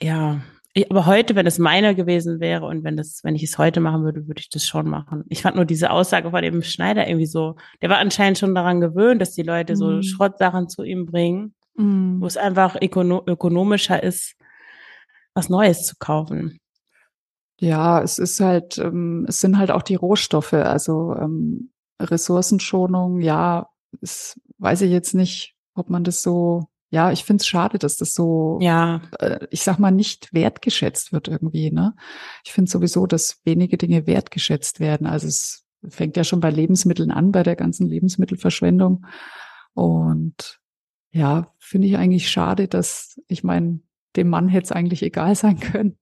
[0.00, 0.40] ja,
[0.74, 3.80] ich, aber heute, wenn es meiner gewesen wäre und wenn das, wenn ich es heute
[3.80, 5.24] machen würde, würde ich das schon machen.
[5.28, 8.80] Ich fand nur diese Aussage von dem Schneider irgendwie so, der war anscheinend schon daran
[8.80, 9.76] gewöhnt, dass die Leute mm.
[9.76, 10.02] so mhm.
[10.02, 12.22] Schrottsachen zu ihm bringen, mm.
[12.22, 14.34] wo es einfach ökono ökonomischer ist,
[15.34, 16.58] was Neues zu kaufen.
[17.60, 23.68] Ja, es ist halt, ähm, es sind halt auch die Rohstoffe, also ähm, Ressourcenschonung, ja,
[24.00, 27.96] das weiß ich jetzt nicht, ob man das so ja, ich finde es schade, dass
[27.96, 29.00] das so, ja.
[29.18, 31.70] Äh, ich sag mal, nicht wertgeschätzt wird irgendwie.
[31.70, 31.94] Ne?
[32.44, 35.06] Ich finde sowieso, dass wenige Dinge wertgeschätzt werden.
[35.06, 39.06] Also es fängt ja schon bei Lebensmitteln an, bei der ganzen Lebensmittelverschwendung.
[39.72, 40.60] Und
[41.12, 43.80] ja, finde ich eigentlich schade, dass, ich meine,
[44.14, 45.96] dem Mann hätte es eigentlich egal sein können.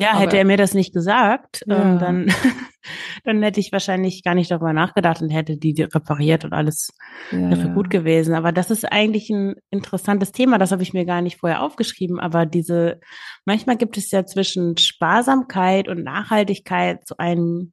[0.00, 1.82] Ja, hätte er mir das nicht gesagt, ähm, ja.
[1.82, 2.26] ähm, dann,
[3.24, 6.92] dann hätte ich wahrscheinlich gar nicht darüber nachgedacht und hätte die repariert und alles
[7.32, 8.34] ja, wäre gut gewesen.
[8.34, 12.20] Aber das ist eigentlich ein interessantes Thema, das habe ich mir gar nicht vorher aufgeschrieben.
[12.20, 13.00] Aber diese,
[13.44, 17.72] manchmal gibt es ja zwischen Sparsamkeit und Nachhaltigkeit so ein,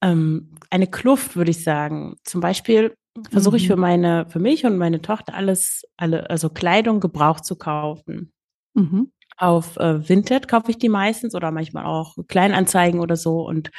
[0.00, 2.14] ähm, eine Kluft, würde ich sagen.
[2.22, 2.94] Zum Beispiel
[3.28, 3.82] versuche ich für mhm.
[3.82, 8.32] meine, für mich und meine Tochter alles, alle, also Kleidung gebraucht zu kaufen.
[8.74, 9.10] Mhm.
[9.38, 13.46] Auf äh, Vinted kaufe ich die meistens oder manchmal auch Kleinanzeigen oder so.
[13.46, 13.70] Und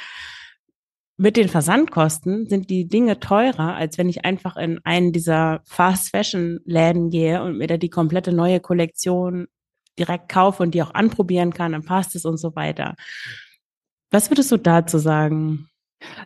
[1.18, 6.08] mit den Versandkosten sind die Dinge teurer, als wenn ich einfach in einen dieser Fast
[6.08, 9.46] Fashion Läden gehe und mir da die komplette neue Kollektion
[9.98, 12.94] direkt kaufe und die auch anprobieren kann, dann passt es und so weiter.
[14.10, 15.68] Was würdest du dazu sagen?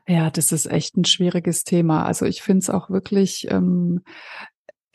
[0.07, 2.07] Ja, das ist echt ein schwieriges Thema.
[2.07, 4.03] Also ich finde es auch wirklich, ähm,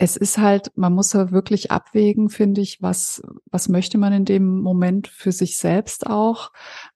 [0.02, 4.24] es ist halt, man muss ja wirklich abwägen, finde ich, was, was möchte man in
[4.24, 6.54] dem Moment für sich selbst auch.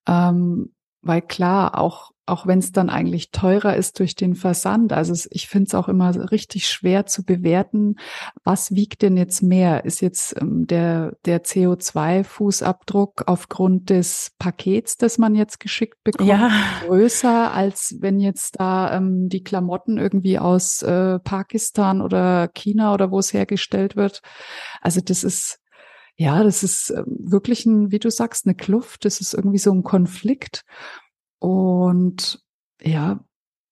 [0.08, 4.94] Ähm, weil klar, auch auch wenn es dann eigentlich teurer ist durch den Versand.
[4.94, 7.96] Also ich finde es auch immer richtig schwer zu bewerten,
[8.44, 9.84] was wiegt denn jetzt mehr?
[9.84, 16.50] Ist jetzt ähm, der, der CO2-Fußabdruck aufgrund des Pakets, das man jetzt geschickt bekommt, ja.
[16.86, 23.12] größer, als wenn jetzt da ähm, die Klamotten irgendwie aus äh, Pakistan oder China oder
[23.12, 24.22] wo es hergestellt wird?
[24.82, 25.60] Also das ist
[26.16, 29.04] ja, das ist ähm, wirklich ein, wie du sagst, eine Kluft.
[29.06, 30.64] Das ist irgendwie so ein Konflikt.
[31.44, 32.42] Und
[32.82, 33.20] ja,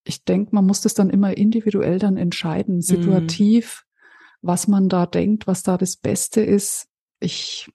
[0.04, 2.82] ich denke, man muss das dann immer individuell dann entscheiden, mhm.
[2.82, 4.48] situativ, mm.
[4.48, 6.90] was man da denkt, was da das Beste ist.
[7.22, 7.72] Ich,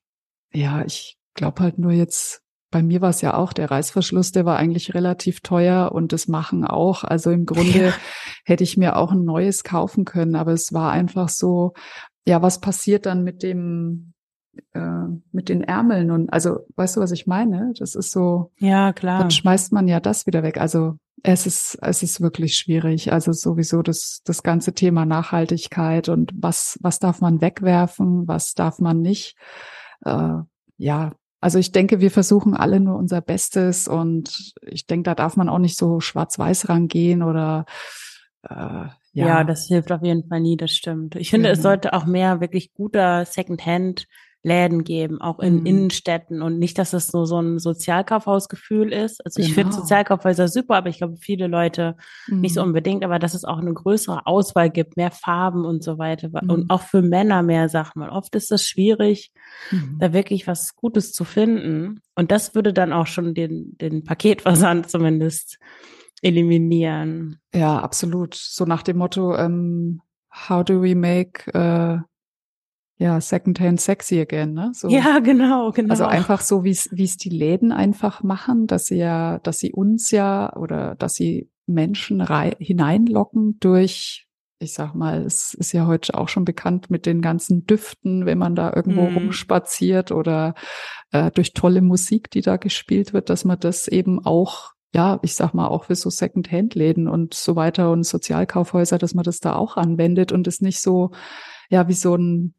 [0.52, 4.44] ja, ich glaube halt nur jetzt, bei mir war es ja auch der Reißverschluss, der
[4.44, 7.02] war eigentlich relativ teuer und das Machen auch.
[7.02, 7.94] Also im Grunde ja.
[8.44, 11.72] hätte ich mir auch ein neues kaufen können, aber es war einfach so,
[12.26, 14.12] ja, was passiert dann mit dem,
[14.74, 17.72] äh, mit den Ärmeln und also weißt du, was ich meine?
[17.78, 18.52] Das ist so.
[18.58, 19.20] Ja, klar.
[19.20, 20.60] Dann schmeißt man ja das wieder weg.
[20.60, 23.12] Also es ist es ist wirklich schwierig.
[23.12, 28.78] Also sowieso das das ganze Thema Nachhaltigkeit und was was darf man wegwerfen, was darf
[28.78, 29.36] man nicht.
[30.04, 30.38] Äh,
[30.78, 35.36] ja, also ich denke, wir versuchen alle nur unser Bestes und ich denke, da darf
[35.36, 37.66] man auch nicht so schwarz-weiß rangehen oder
[38.42, 38.54] äh,
[39.12, 39.26] ja.
[39.26, 41.16] ja, das hilft auf jeden Fall nie, das stimmt.
[41.16, 41.54] Ich finde, mhm.
[41.54, 44.06] es sollte auch mehr wirklich guter Secondhand
[44.46, 45.66] Läden geben, auch in mhm.
[45.66, 49.24] Innenstädten und nicht, dass es so so ein Sozialkaufhausgefühl ist.
[49.26, 49.48] Also genau.
[49.48, 49.72] ich finde.
[49.72, 51.96] Sozialkaufhäuser super, aber ich glaube viele Leute
[52.28, 52.42] mhm.
[52.42, 52.68] nicht so mhm.
[52.68, 56.50] unbedingt, aber dass es auch eine größere Auswahl gibt, mehr Farben und so weiter mhm.
[56.50, 59.32] und auch für Männer mehr Sachen, weil oft ist es schwierig,
[59.72, 59.96] mhm.
[59.98, 64.88] da wirklich was Gutes zu finden und das würde dann auch schon den den Paketversand
[64.90, 65.58] zumindest
[66.22, 67.40] eliminieren.
[67.52, 68.34] Ja, absolut.
[68.34, 70.02] So nach dem Motto, ähm,
[70.48, 71.98] how do we make uh
[72.98, 74.70] ja, Secondhand sexy again, ne?
[74.74, 74.88] So.
[74.88, 75.90] Ja, genau, genau.
[75.90, 79.58] Also einfach so, wie es wie es die Läden einfach machen, dass sie ja, dass
[79.58, 82.26] sie uns ja oder dass sie Menschen
[82.58, 84.26] hineinlocken durch,
[84.60, 88.38] ich sag mal, es ist ja heute auch schon bekannt mit den ganzen Düften, wenn
[88.38, 89.14] man da irgendwo mm.
[89.14, 90.54] rumspaziert oder
[91.10, 95.34] äh, durch tolle Musik, die da gespielt wird, dass man das eben auch ja, ich
[95.34, 99.54] sag mal, auch für so Secondhand-Läden und so weiter und Sozialkaufhäuser, dass man das da
[99.54, 101.10] auch anwendet und es nicht so,
[101.68, 102.54] ja, wie so ein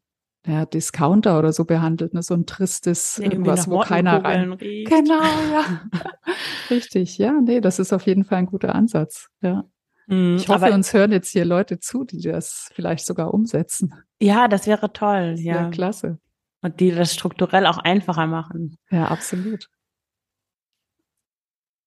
[0.48, 2.22] ja, Discounter oder so behandelt, ne?
[2.22, 4.54] so ein tristes nee, irgendwas, wo keiner rein.
[4.54, 4.90] Riecht.
[4.90, 5.82] Genau, ja.
[6.70, 9.64] Richtig, ja, nee, das ist auf jeden Fall ein guter Ansatz, ja.
[10.06, 13.92] Mm, ich hoffe, uns hören jetzt hier Leute zu, die das vielleicht sogar umsetzen.
[14.20, 15.68] Ja, das wäre toll, das ja.
[15.68, 16.18] klasse.
[16.62, 18.78] Und die das strukturell auch einfacher machen.
[18.90, 19.68] Ja, absolut.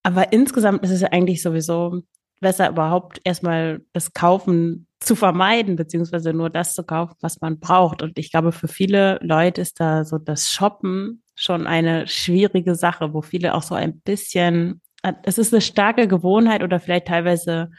[0.04, 2.04] Aber insgesamt ist es ja eigentlich sowieso
[2.42, 8.02] besser überhaupt erstmal das Kaufen zu vermeiden, beziehungsweise nur das zu kaufen, was man braucht.
[8.02, 13.14] Und ich glaube, für viele Leute ist da so das Shoppen schon eine schwierige Sache,
[13.14, 14.82] wo viele auch so ein bisschen,
[15.24, 17.72] es ist eine starke Gewohnheit oder vielleicht teilweise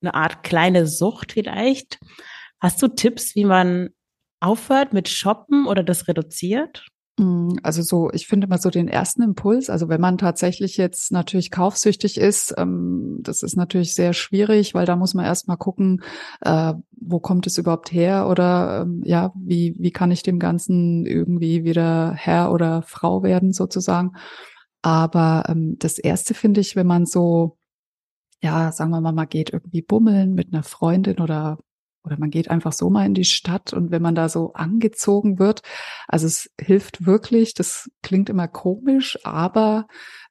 [0.00, 1.98] eine Art kleine Sucht vielleicht.
[2.60, 3.90] Hast du Tipps, wie man
[4.40, 6.86] aufhört mit Shoppen oder das reduziert?
[7.16, 11.12] Mm, also so, ich finde mal so den ersten Impuls, also wenn man tatsächlich jetzt
[11.12, 16.02] natürlich kaufsüchtig ist, ähm, das ist natürlich sehr schwierig, weil da muss man erstmal gucken,
[16.40, 21.06] äh, wo kommt es überhaupt her oder ähm, ja, wie, wie kann ich dem Ganzen
[21.06, 24.12] irgendwie wieder Herr oder Frau werden sozusagen.
[24.82, 27.58] Aber ähm, das erste finde ich, wenn man so,
[28.42, 31.58] ja, sagen wir mal, man geht irgendwie bummeln mit einer Freundin oder
[32.04, 35.38] oder man geht einfach so mal in die Stadt und wenn man da so angezogen
[35.38, 35.62] wird,
[36.06, 39.86] also es hilft wirklich, das klingt immer komisch, aber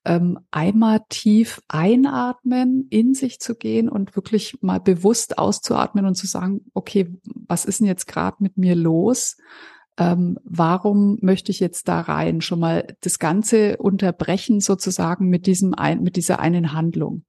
[0.05, 6.27] ähm, einmal tief einatmen, in sich zu gehen und wirklich mal bewusst auszuatmen und zu
[6.27, 7.12] sagen, okay,
[7.47, 9.38] was ist denn jetzt gerade mit mir los?
[9.97, 12.41] Ähm, warum möchte ich jetzt da rein?
[12.41, 17.23] Schon mal das Ganze unterbrechen sozusagen mit diesem ein, mit dieser einen Handlung.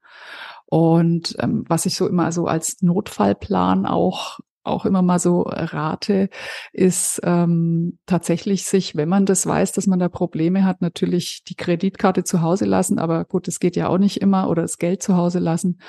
[0.75, 6.31] Und ähm, was ich so immer so als Notfallplan auch auch immer mal so rate,
[6.73, 11.55] ist ähm, tatsächlich sich, wenn man das weiß, dass man da Probleme hat, natürlich die
[11.55, 12.99] Kreditkarte zu Hause lassen.
[12.99, 15.81] Aber gut, das geht ja auch nicht immer oder das Geld zu Hause lassen.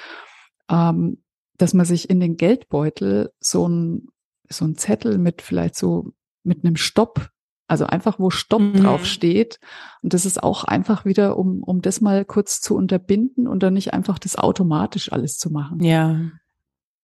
[0.70, 1.24] Ähm,
[1.58, 4.10] dass man sich in den Geldbeutel so ein,
[4.50, 6.12] so ein Zettel mit vielleicht so
[6.44, 7.32] mit einem Stopp
[7.68, 8.74] also einfach, wo Stopp mhm.
[8.74, 9.60] drauf steht.
[10.02, 13.74] Und das ist auch einfach wieder, um, um das mal kurz zu unterbinden und dann
[13.74, 15.84] nicht einfach das automatisch alles zu machen.
[15.84, 16.32] Ja.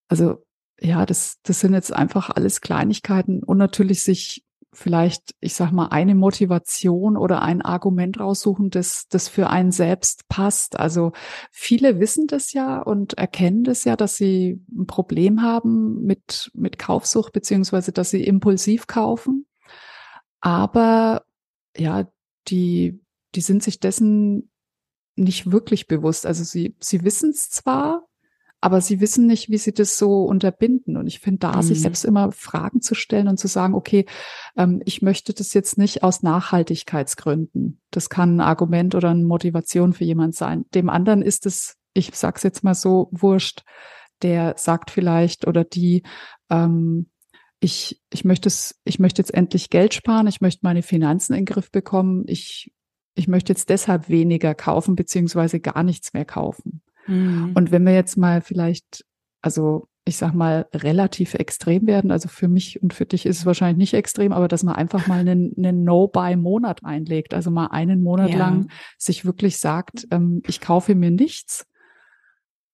[0.08, 0.43] Also,
[0.80, 4.43] ja, das, das sind jetzt einfach alles Kleinigkeiten und natürlich sich
[4.74, 10.28] vielleicht, ich sag mal, eine Motivation oder ein Argument raussuchen, das, das für einen selbst
[10.30, 10.80] passt.
[10.80, 11.12] Also
[11.52, 16.80] viele wissen das ja und erkennen das ja, dass sie ein Problem haben mit, mit
[16.80, 19.45] Kaufsucht, beziehungsweise dass sie impulsiv kaufen.
[20.41, 21.23] Aber
[21.77, 22.08] ja,
[22.47, 22.99] die,
[23.36, 24.51] die sind sich dessen
[25.15, 26.25] nicht wirklich bewusst.
[26.25, 28.08] Also sie, sie wissen es zwar,
[28.60, 30.97] aber sie wissen nicht, wie sie das so unterbinden.
[30.97, 31.62] Und ich finde da, mhm.
[31.63, 34.06] sich selbst immer Fragen zu stellen und zu sagen, okay,
[34.56, 37.82] ähm, ich möchte das jetzt nicht aus Nachhaltigkeitsgründen.
[37.89, 40.65] Das kann ein Argument oder eine Motivation für jemand sein.
[40.75, 43.63] Dem anderen ist es, ich sag's jetzt mal so, wurscht.
[44.21, 46.04] Der sagt vielleicht oder die,
[46.51, 47.11] ähm,
[47.62, 51.45] ich, ich möchte es, ich möchte jetzt endlich Geld sparen, ich möchte meine Finanzen in
[51.45, 52.74] den Griff bekommen, ich,
[53.13, 56.82] ich möchte jetzt deshalb weniger kaufen, beziehungsweise gar nichts mehr kaufen.
[57.06, 57.52] Mhm.
[57.54, 59.06] Und wenn wir jetzt mal vielleicht,
[59.41, 63.45] also ich sag mal, relativ extrem werden, also für mich und für dich ist es
[63.45, 68.02] wahrscheinlich nicht extrem, aber dass man einfach mal einen, einen No-Buy-Monat einlegt, also mal einen
[68.02, 68.38] Monat ja.
[68.39, 71.67] lang sich wirklich sagt, ähm, ich kaufe mir nichts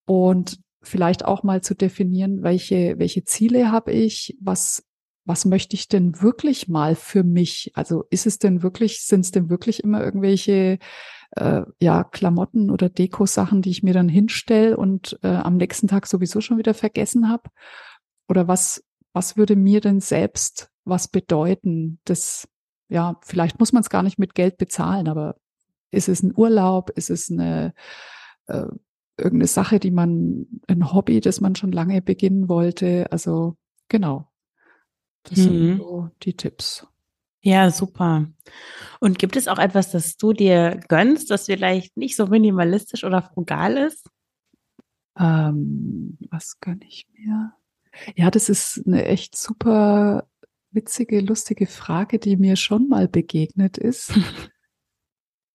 [0.06, 4.84] und vielleicht auch mal zu definieren, welche, welche Ziele habe ich, was,
[5.24, 7.72] was möchte ich denn wirklich mal für mich?
[7.74, 10.78] Also ist es denn wirklich, sind es denn wirklich immer irgendwelche
[11.32, 16.06] äh, ja, Klamotten oder Deko-Sachen, die ich mir dann hinstelle und äh, am nächsten Tag
[16.06, 17.50] sowieso schon wieder vergessen habe?
[18.28, 22.00] Oder was, was würde mir denn selbst was bedeuten?
[22.04, 22.48] Das,
[22.88, 25.36] ja, vielleicht muss man es gar nicht mit Geld bezahlen, aber
[25.90, 26.90] ist es ein Urlaub?
[26.90, 27.74] Ist es eine
[28.46, 28.66] äh,
[29.18, 33.10] irgendeine Sache, die man, ein Hobby, das man schon lange beginnen wollte?
[33.10, 33.56] Also
[33.88, 34.30] genau.
[35.24, 35.42] Das mhm.
[35.42, 36.86] sind so die Tipps.
[37.40, 38.26] Ja, super.
[39.00, 43.22] Und gibt es auch etwas, das du dir gönnst, das vielleicht nicht so minimalistisch oder
[43.22, 44.08] frugal ist?
[45.18, 47.52] Ähm, was gönne ich mir?
[48.16, 50.28] Ja, das ist eine echt super
[50.70, 54.12] witzige, lustige Frage, die mir schon mal begegnet ist.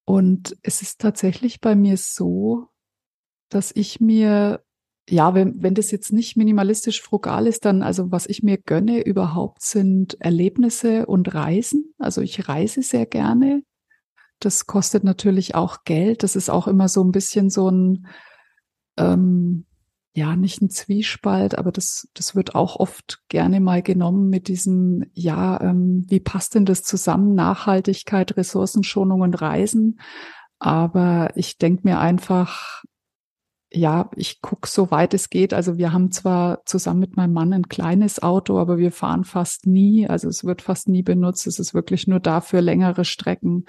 [0.06, 2.67] Und es ist tatsächlich bei mir so,
[3.54, 4.63] dass ich mir
[5.10, 9.02] ja, wenn, wenn das jetzt nicht minimalistisch frugal ist, dann, also was ich mir gönne
[9.02, 11.94] überhaupt sind Erlebnisse und Reisen.
[11.98, 13.63] Also ich reise sehr gerne.
[14.39, 16.24] Das kostet natürlich auch Geld.
[16.24, 18.08] Das ist auch immer so ein bisschen so ein,
[18.98, 19.66] ähm,
[20.16, 25.06] ja, nicht ein Zwiespalt, aber das, das wird auch oft gerne mal genommen mit diesem,
[25.13, 27.34] ja, ähm, wie passt denn das zusammen?
[27.34, 30.00] Nachhaltigkeit, Ressourcenschonung und Reisen.
[30.60, 32.84] Aber ich denke mir einfach,
[33.75, 35.53] ja, ich gucke so weit es geht.
[35.53, 39.65] Also wir haben zwar zusammen mit meinem Mann ein kleines Auto, aber wir fahren fast
[39.65, 40.07] nie.
[40.07, 41.47] Also es wird fast nie benutzt.
[41.47, 43.65] Es ist wirklich nur dafür längere Strecken.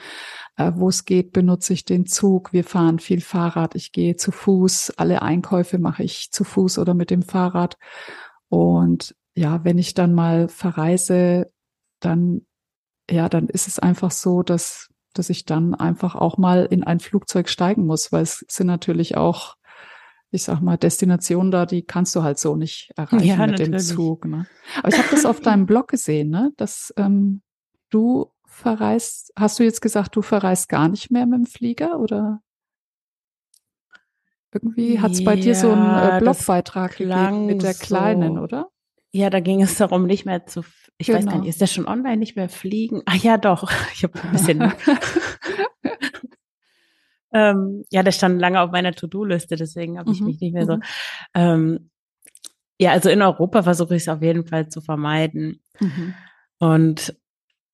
[0.57, 2.53] Äh, Wo es geht, benutze ich den Zug.
[2.53, 3.75] Wir fahren viel Fahrrad.
[3.77, 4.93] Ich gehe zu Fuß.
[4.99, 7.79] Alle Einkäufe mache ich zu Fuß oder mit dem Fahrrad.
[8.51, 11.51] Und ja, wenn ich dann mal verreise,
[12.01, 12.43] dann,
[13.11, 16.99] ja, dann ist es einfach so, dass dass ich dann einfach auch mal in ein
[16.99, 19.55] Flugzeug steigen muss, weil es sind natürlich auch
[20.35, 23.71] ich sag mal, Destination da, die kannst du halt so nicht erreichen ja, mit natürlich.
[23.71, 24.25] dem Zug.
[24.25, 24.47] Ne?
[24.79, 26.53] Aber ich habe das auf deinem Blog gesehen, ne?
[26.57, 27.43] dass ähm,
[27.91, 32.41] du verreist, hast du jetzt gesagt, du verreist gar nicht mehr mit dem Flieger oder?
[34.53, 38.43] Irgendwie hat es bei dir so einen äh, Blogbeitrag gegeben mit der Kleinen, so.
[38.43, 38.69] oder?
[39.13, 40.65] Ja, da ging es darum, nicht mehr zu,
[40.99, 41.19] ich genau.
[41.19, 41.45] weiß gar genau.
[41.45, 43.03] nicht, ist der schon online, nicht mehr fliegen?
[43.07, 44.59] Ah ja, doch, ich habe ein bisschen
[47.35, 50.27] Ähm, ja, das stand lange auf meiner To-Do-Liste, deswegen habe ich mhm.
[50.29, 50.77] mich nicht mehr so.
[50.77, 50.83] Mhm.
[51.35, 51.91] Ähm,
[52.79, 55.61] ja, also in Europa versuche ich es auf jeden Fall zu vermeiden.
[55.81, 56.15] Mhm.
[56.59, 57.17] Und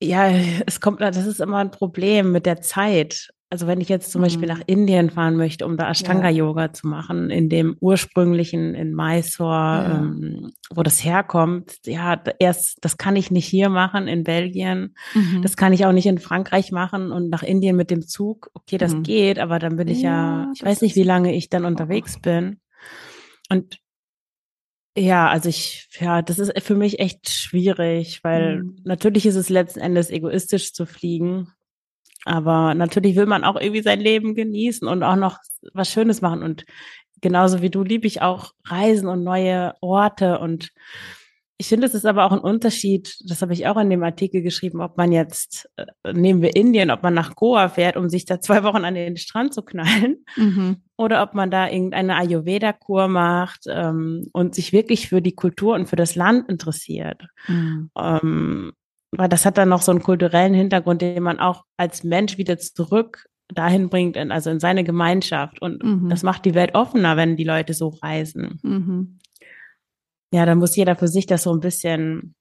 [0.03, 0.29] ja,
[0.67, 3.31] es kommt, das ist immer ein Problem mit der Zeit.
[3.53, 4.27] Also wenn ich jetzt zum mhm.
[4.27, 6.73] Beispiel nach Indien fahren möchte, um da Ashtanga-Yoga ja.
[6.73, 9.99] zu machen, in dem ursprünglichen in Mysore, ja.
[9.99, 15.43] ähm, wo das herkommt, ja, erst, das kann ich nicht hier machen in Belgien, mhm.
[15.43, 18.79] das kann ich auch nicht in Frankreich machen und nach Indien mit dem Zug, okay,
[18.79, 19.03] das mhm.
[19.03, 22.15] geht, aber dann bin ich ja, ja ich weiß nicht, wie lange ich dann unterwegs
[22.19, 22.21] oh.
[22.21, 22.61] bin.
[23.49, 23.79] Und
[24.97, 28.77] ja, also ich, ja, das ist für mich echt schwierig, weil mhm.
[28.85, 31.49] natürlich ist es letzten Endes egoistisch zu fliegen
[32.25, 35.39] aber natürlich will man auch irgendwie sein Leben genießen und auch noch
[35.73, 36.43] was Schönes machen.
[36.43, 36.65] Und
[37.21, 40.39] genauso wie du liebe ich auch Reisen und neue Orte.
[40.39, 40.71] Und
[41.57, 44.41] ich finde, es ist aber auch ein Unterschied, das habe ich auch in dem Artikel
[44.41, 48.25] geschrieben, ob man jetzt, äh, nehmen wir Indien, ob man nach Goa fährt, um sich
[48.25, 50.77] da zwei Wochen an den Strand zu knallen, mhm.
[50.97, 55.87] oder ob man da irgendeine Ayurveda-Kur macht ähm, und sich wirklich für die Kultur und
[55.87, 57.27] für das Land interessiert.
[57.47, 57.91] Mhm.
[57.95, 58.73] Ähm,
[59.13, 62.59] weil das hat dann noch so einen kulturellen Hintergrund, den man auch als Mensch wieder
[62.59, 65.61] zurück dahin bringt, in, also in seine Gemeinschaft.
[65.61, 66.09] Und mhm.
[66.09, 68.61] das macht die Welt offener, wenn die Leute so reisen.
[68.63, 69.19] Mhm.
[70.33, 72.35] Ja, dann muss jeder für sich das so ein bisschen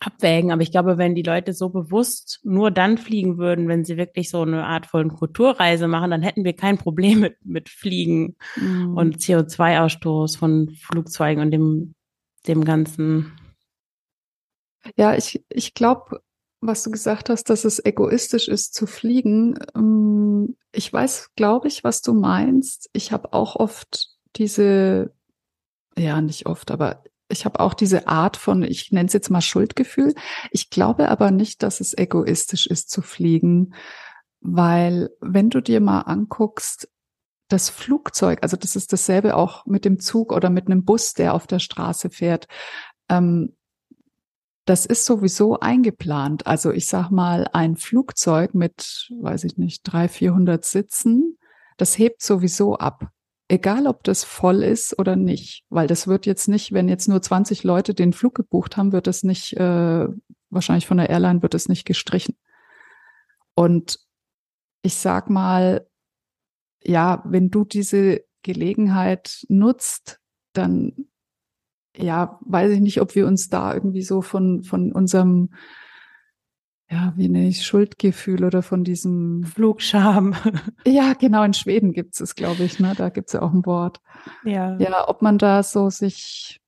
[0.00, 0.52] abwägen.
[0.52, 4.28] Aber ich glaube, wenn die Leute so bewusst nur dann fliegen würden, wenn sie wirklich
[4.30, 8.96] so eine Art von Kulturreise machen, dann hätten wir kein Problem mit, mit Fliegen mhm.
[8.96, 11.94] und CO2-Ausstoß von Flugzeugen und dem,
[12.46, 13.32] dem ganzen.
[14.96, 16.22] Ja, ich, ich glaube,
[16.60, 19.58] was du gesagt hast, dass es egoistisch ist zu fliegen.
[19.74, 22.88] Ähm, ich weiß, glaube ich, was du meinst.
[22.92, 25.12] Ich habe auch oft diese,
[25.98, 29.40] ja, nicht oft, aber ich habe auch diese Art von, ich nenne es jetzt mal
[29.40, 30.14] Schuldgefühl.
[30.50, 33.74] Ich glaube aber nicht, dass es egoistisch ist zu fliegen,
[34.40, 36.88] weil wenn du dir mal anguckst,
[37.48, 41.34] das Flugzeug, also das ist dasselbe auch mit dem Zug oder mit einem Bus, der
[41.34, 42.46] auf der Straße fährt.
[43.08, 43.56] Ähm,
[44.64, 46.46] das ist sowieso eingeplant.
[46.46, 51.38] Also ich sag mal, ein Flugzeug mit, weiß ich nicht, drei, vierhundert Sitzen,
[51.76, 53.08] das hebt sowieso ab.
[53.48, 57.20] Egal, ob das voll ist oder nicht, weil das wird jetzt nicht, wenn jetzt nur
[57.20, 60.06] 20 Leute den Flug gebucht haben, wird das nicht, äh,
[60.48, 62.36] wahrscheinlich von der Airline wird es nicht gestrichen.
[63.54, 63.98] Und
[64.82, 65.86] ich sag mal,
[66.82, 70.20] ja, wenn du diese Gelegenheit nutzt,
[70.52, 71.08] dann
[71.96, 75.50] ja, weiß ich nicht, ob wir uns da irgendwie so von, von unserem
[76.92, 80.34] ja, wie nenne ich, Schuldgefühl oder von diesem Flugscham.
[80.86, 82.92] Ja, genau, in Schweden gibt es, glaube ich, ne?
[82.96, 84.00] Da gibt es ja auch ein Wort.
[84.44, 84.76] Ja.
[84.78, 86.60] Ja, ob man da so sich,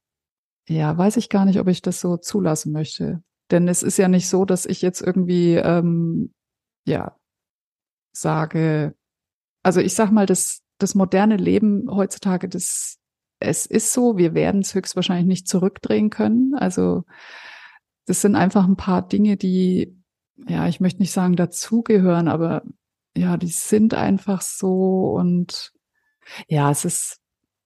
[0.66, 3.22] ja, weiß ich gar nicht, ob ich das so zulassen möchte.
[3.50, 6.32] Denn es ist ja nicht so, dass ich jetzt irgendwie, ähm,
[6.86, 7.16] ja,
[8.12, 8.94] sage,
[9.62, 12.98] also ich sag mal, das, das moderne Leben heutzutage, das,
[13.44, 16.54] es ist so, wir werden es höchstwahrscheinlich nicht zurückdrehen können.
[16.54, 17.04] Also
[18.06, 19.96] das sind einfach ein paar Dinge, die
[20.48, 22.62] ja, ich möchte nicht sagen dazugehören, aber
[23.16, 25.72] ja, die sind einfach so und
[26.48, 27.20] ja, es ist,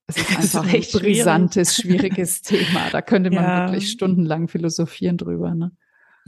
[0.07, 2.91] es ist einfach ist ein brisantes, schwieriges Thema.
[2.91, 3.67] Da könnte man ja.
[3.67, 5.55] wirklich stundenlang philosophieren drüber.
[5.55, 5.73] Ne?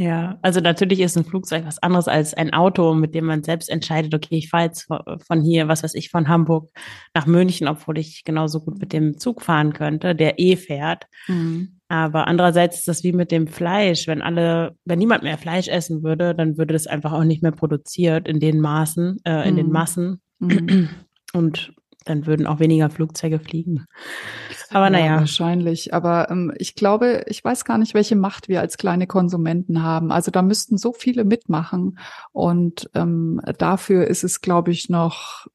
[0.01, 3.69] Ja, also natürlich ist ein Flugzeug was anderes als ein Auto, mit dem man selbst
[3.69, 4.89] entscheidet, okay, ich fahre jetzt
[5.27, 6.71] von hier, was weiß ich, von Hamburg
[7.13, 11.05] nach München, obwohl ich genauso gut mit dem Zug fahren könnte, der eh fährt.
[11.29, 11.81] Mhm.
[11.89, 14.07] Aber andererseits ist das wie mit dem Fleisch.
[14.07, 17.53] Wenn alle, wenn niemand mehr Fleisch essen würde, dann würde das einfach auch nicht mehr
[17.53, 19.57] produziert in den Maßen, äh, in mm.
[19.57, 19.73] den mhm.
[19.73, 20.21] Massen.
[20.39, 20.89] Mm.
[21.35, 21.75] Und
[22.05, 23.87] dann würden auch weniger Flugzeuge fliegen.
[24.71, 25.17] Aber ja, naja.
[25.19, 25.93] Wahrscheinlich.
[25.95, 30.13] Aber ähm, ich glaube, ich weiß gar nicht, welche Macht wir als kleine Konsumenten haben.
[30.13, 31.99] Also da müssten so viele mitmachen.
[32.33, 35.47] Und ähm, dafür ist es, glaube ich, noch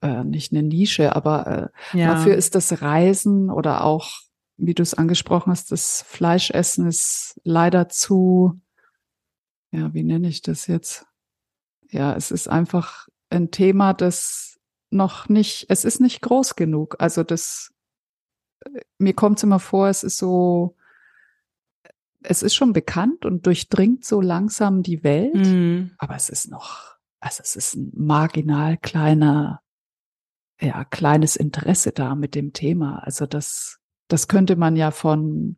[0.00, 2.14] äh, nicht eine Nische, aber äh, ja.
[2.14, 4.22] dafür ist das Reisen oder auch
[4.56, 8.60] wie du es angesprochen hast, das Fleischessen ist leider zu,
[9.72, 11.06] ja, wie nenne ich das jetzt?
[11.90, 14.51] Ja, es ist einfach ein Thema, das
[14.92, 16.96] noch nicht, es ist nicht groß genug.
[16.98, 17.72] Also das,
[18.98, 20.76] mir kommt es immer vor, es ist so,
[22.22, 25.92] es ist schon bekannt und durchdringt so langsam die Welt, mhm.
[25.98, 29.62] aber es ist noch, also es ist ein marginal kleiner,
[30.60, 33.02] ja, kleines Interesse da mit dem Thema.
[33.02, 33.82] Also das
[34.12, 35.56] das könnte man ja von,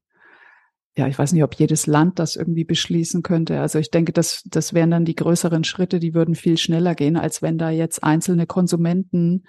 [0.97, 3.61] ja, ich weiß nicht, ob jedes Land das irgendwie beschließen könnte.
[3.61, 7.16] Also ich denke, das, das wären dann die größeren Schritte, die würden viel schneller gehen,
[7.16, 9.45] als wenn da jetzt einzelne Konsumentengruppen,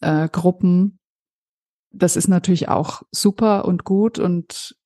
[0.00, 0.98] äh,
[1.90, 4.76] das ist natürlich auch super und gut und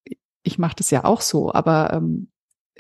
[0.43, 2.32] ich mache das ja auch so, aber ähm,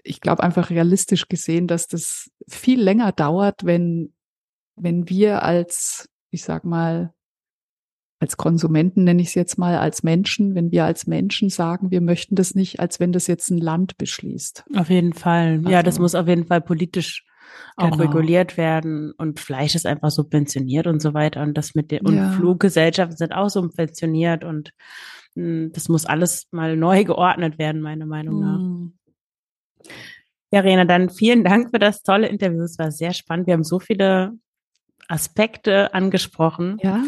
[0.04, 4.14] ich glaube einfach realistisch gesehen, dass das viel länger dauert, wenn,
[4.74, 7.12] wenn wir als, ich sag mal,
[8.22, 12.00] als Konsumenten nenne ich es jetzt mal, als Menschen, wenn wir als Menschen sagen, wir
[12.00, 14.62] möchten das nicht, als wenn das jetzt ein Land beschließt.
[14.76, 15.56] Auf jeden Fall.
[15.56, 17.26] Also, ja, das muss auf jeden Fall politisch
[17.76, 18.04] auch genau.
[18.04, 22.14] reguliert werden und Fleisch ist einfach subventioniert und so weiter und das mit den und
[22.14, 22.30] ja.
[22.30, 24.70] Fluggesellschaften sind auch subventioniert und
[25.34, 28.58] mh, hm, das muss alles mal neu geordnet werden, meiner Meinung nach.
[28.60, 28.92] Mhm.
[30.52, 32.62] Ja, Rena, dann vielen Dank für das tolle Interview.
[32.62, 33.48] Es war sehr spannend.
[33.48, 34.30] Wir haben so viele
[35.08, 36.76] Aspekte angesprochen.
[36.82, 37.02] Ja.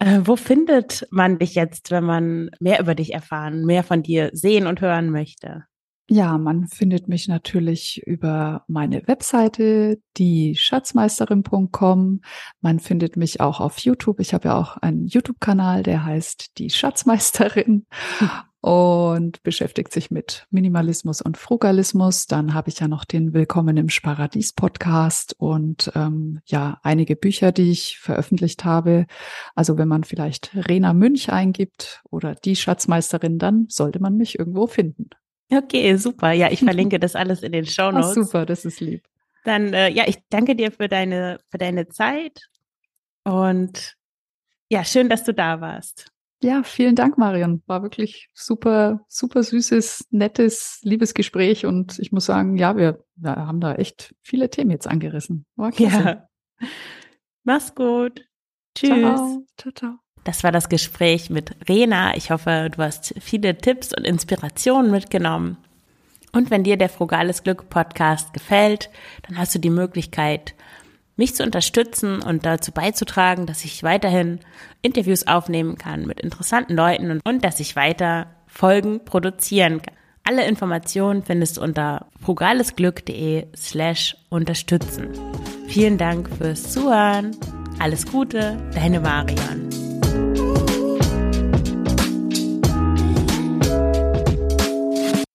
[0.00, 4.30] Äh, wo findet man dich jetzt, wenn man mehr über dich erfahren, mehr von dir
[4.32, 5.64] sehen und hören möchte?
[6.08, 12.22] Ja, man findet mich natürlich über meine Webseite, die Schatzmeisterin.com.
[12.60, 14.18] Man findet mich auch auf YouTube.
[14.18, 17.86] Ich habe ja auch einen YouTube-Kanal, der heißt die Schatzmeisterin
[18.60, 22.26] und beschäftigt sich mit Minimalismus und Frugalismus.
[22.26, 27.52] Dann habe ich ja noch den Willkommen im Sparadies Podcast und ähm, ja einige Bücher,
[27.52, 29.06] die ich veröffentlicht habe.
[29.54, 34.66] Also wenn man vielleicht Rena Münch eingibt oder die Schatzmeisterin, dann sollte man mich irgendwo
[34.66, 35.08] finden.
[35.50, 36.32] Okay, super.
[36.32, 38.14] Ja, ich verlinke das alles in den Show Notes.
[38.14, 39.04] Super, das ist lieb.
[39.44, 42.50] Dann, äh, ja, ich danke dir für deine, für deine Zeit
[43.24, 43.96] und
[44.68, 46.12] ja, schön, dass du da warst.
[46.42, 47.62] Ja, vielen Dank, Marion.
[47.66, 53.36] War wirklich super, super süßes, nettes, liebes Gespräch und ich muss sagen, ja, wir, wir
[53.36, 55.44] haben da echt viele Themen jetzt angerissen.
[55.56, 56.26] War klasse.
[56.60, 56.66] Ja.
[57.44, 58.24] Mach's gut.
[58.74, 58.90] Tschüss.
[58.90, 59.46] Ciao.
[59.58, 59.94] ciao, ciao.
[60.24, 62.16] Das war das Gespräch mit Rena.
[62.16, 65.56] Ich hoffe, du hast viele Tipps und Inspirationen mitgenommen.
[66.32, 68.90] Und wenn dir der Frugales Glück Podcast gefällt,
[69.26, 70.54] dann hast du die Möglichkeit,
[71.20, 74.40] mich zu unterstützen und dazu beizutragen, dass ich weiterhin
[74.80, 79.94] Interviews aufnehmen kann mit interessanten Leuten und, und dass ich weiter Folgen produzieren kann.
[80.24, 85.08] Alle Informationen findest du unter frugalesglück.de slash unterstützen.
[85.68, 87.36] Vielen Dank fürs Zuhören.
[87.78, 90.59] Alles Gute, deine Marion.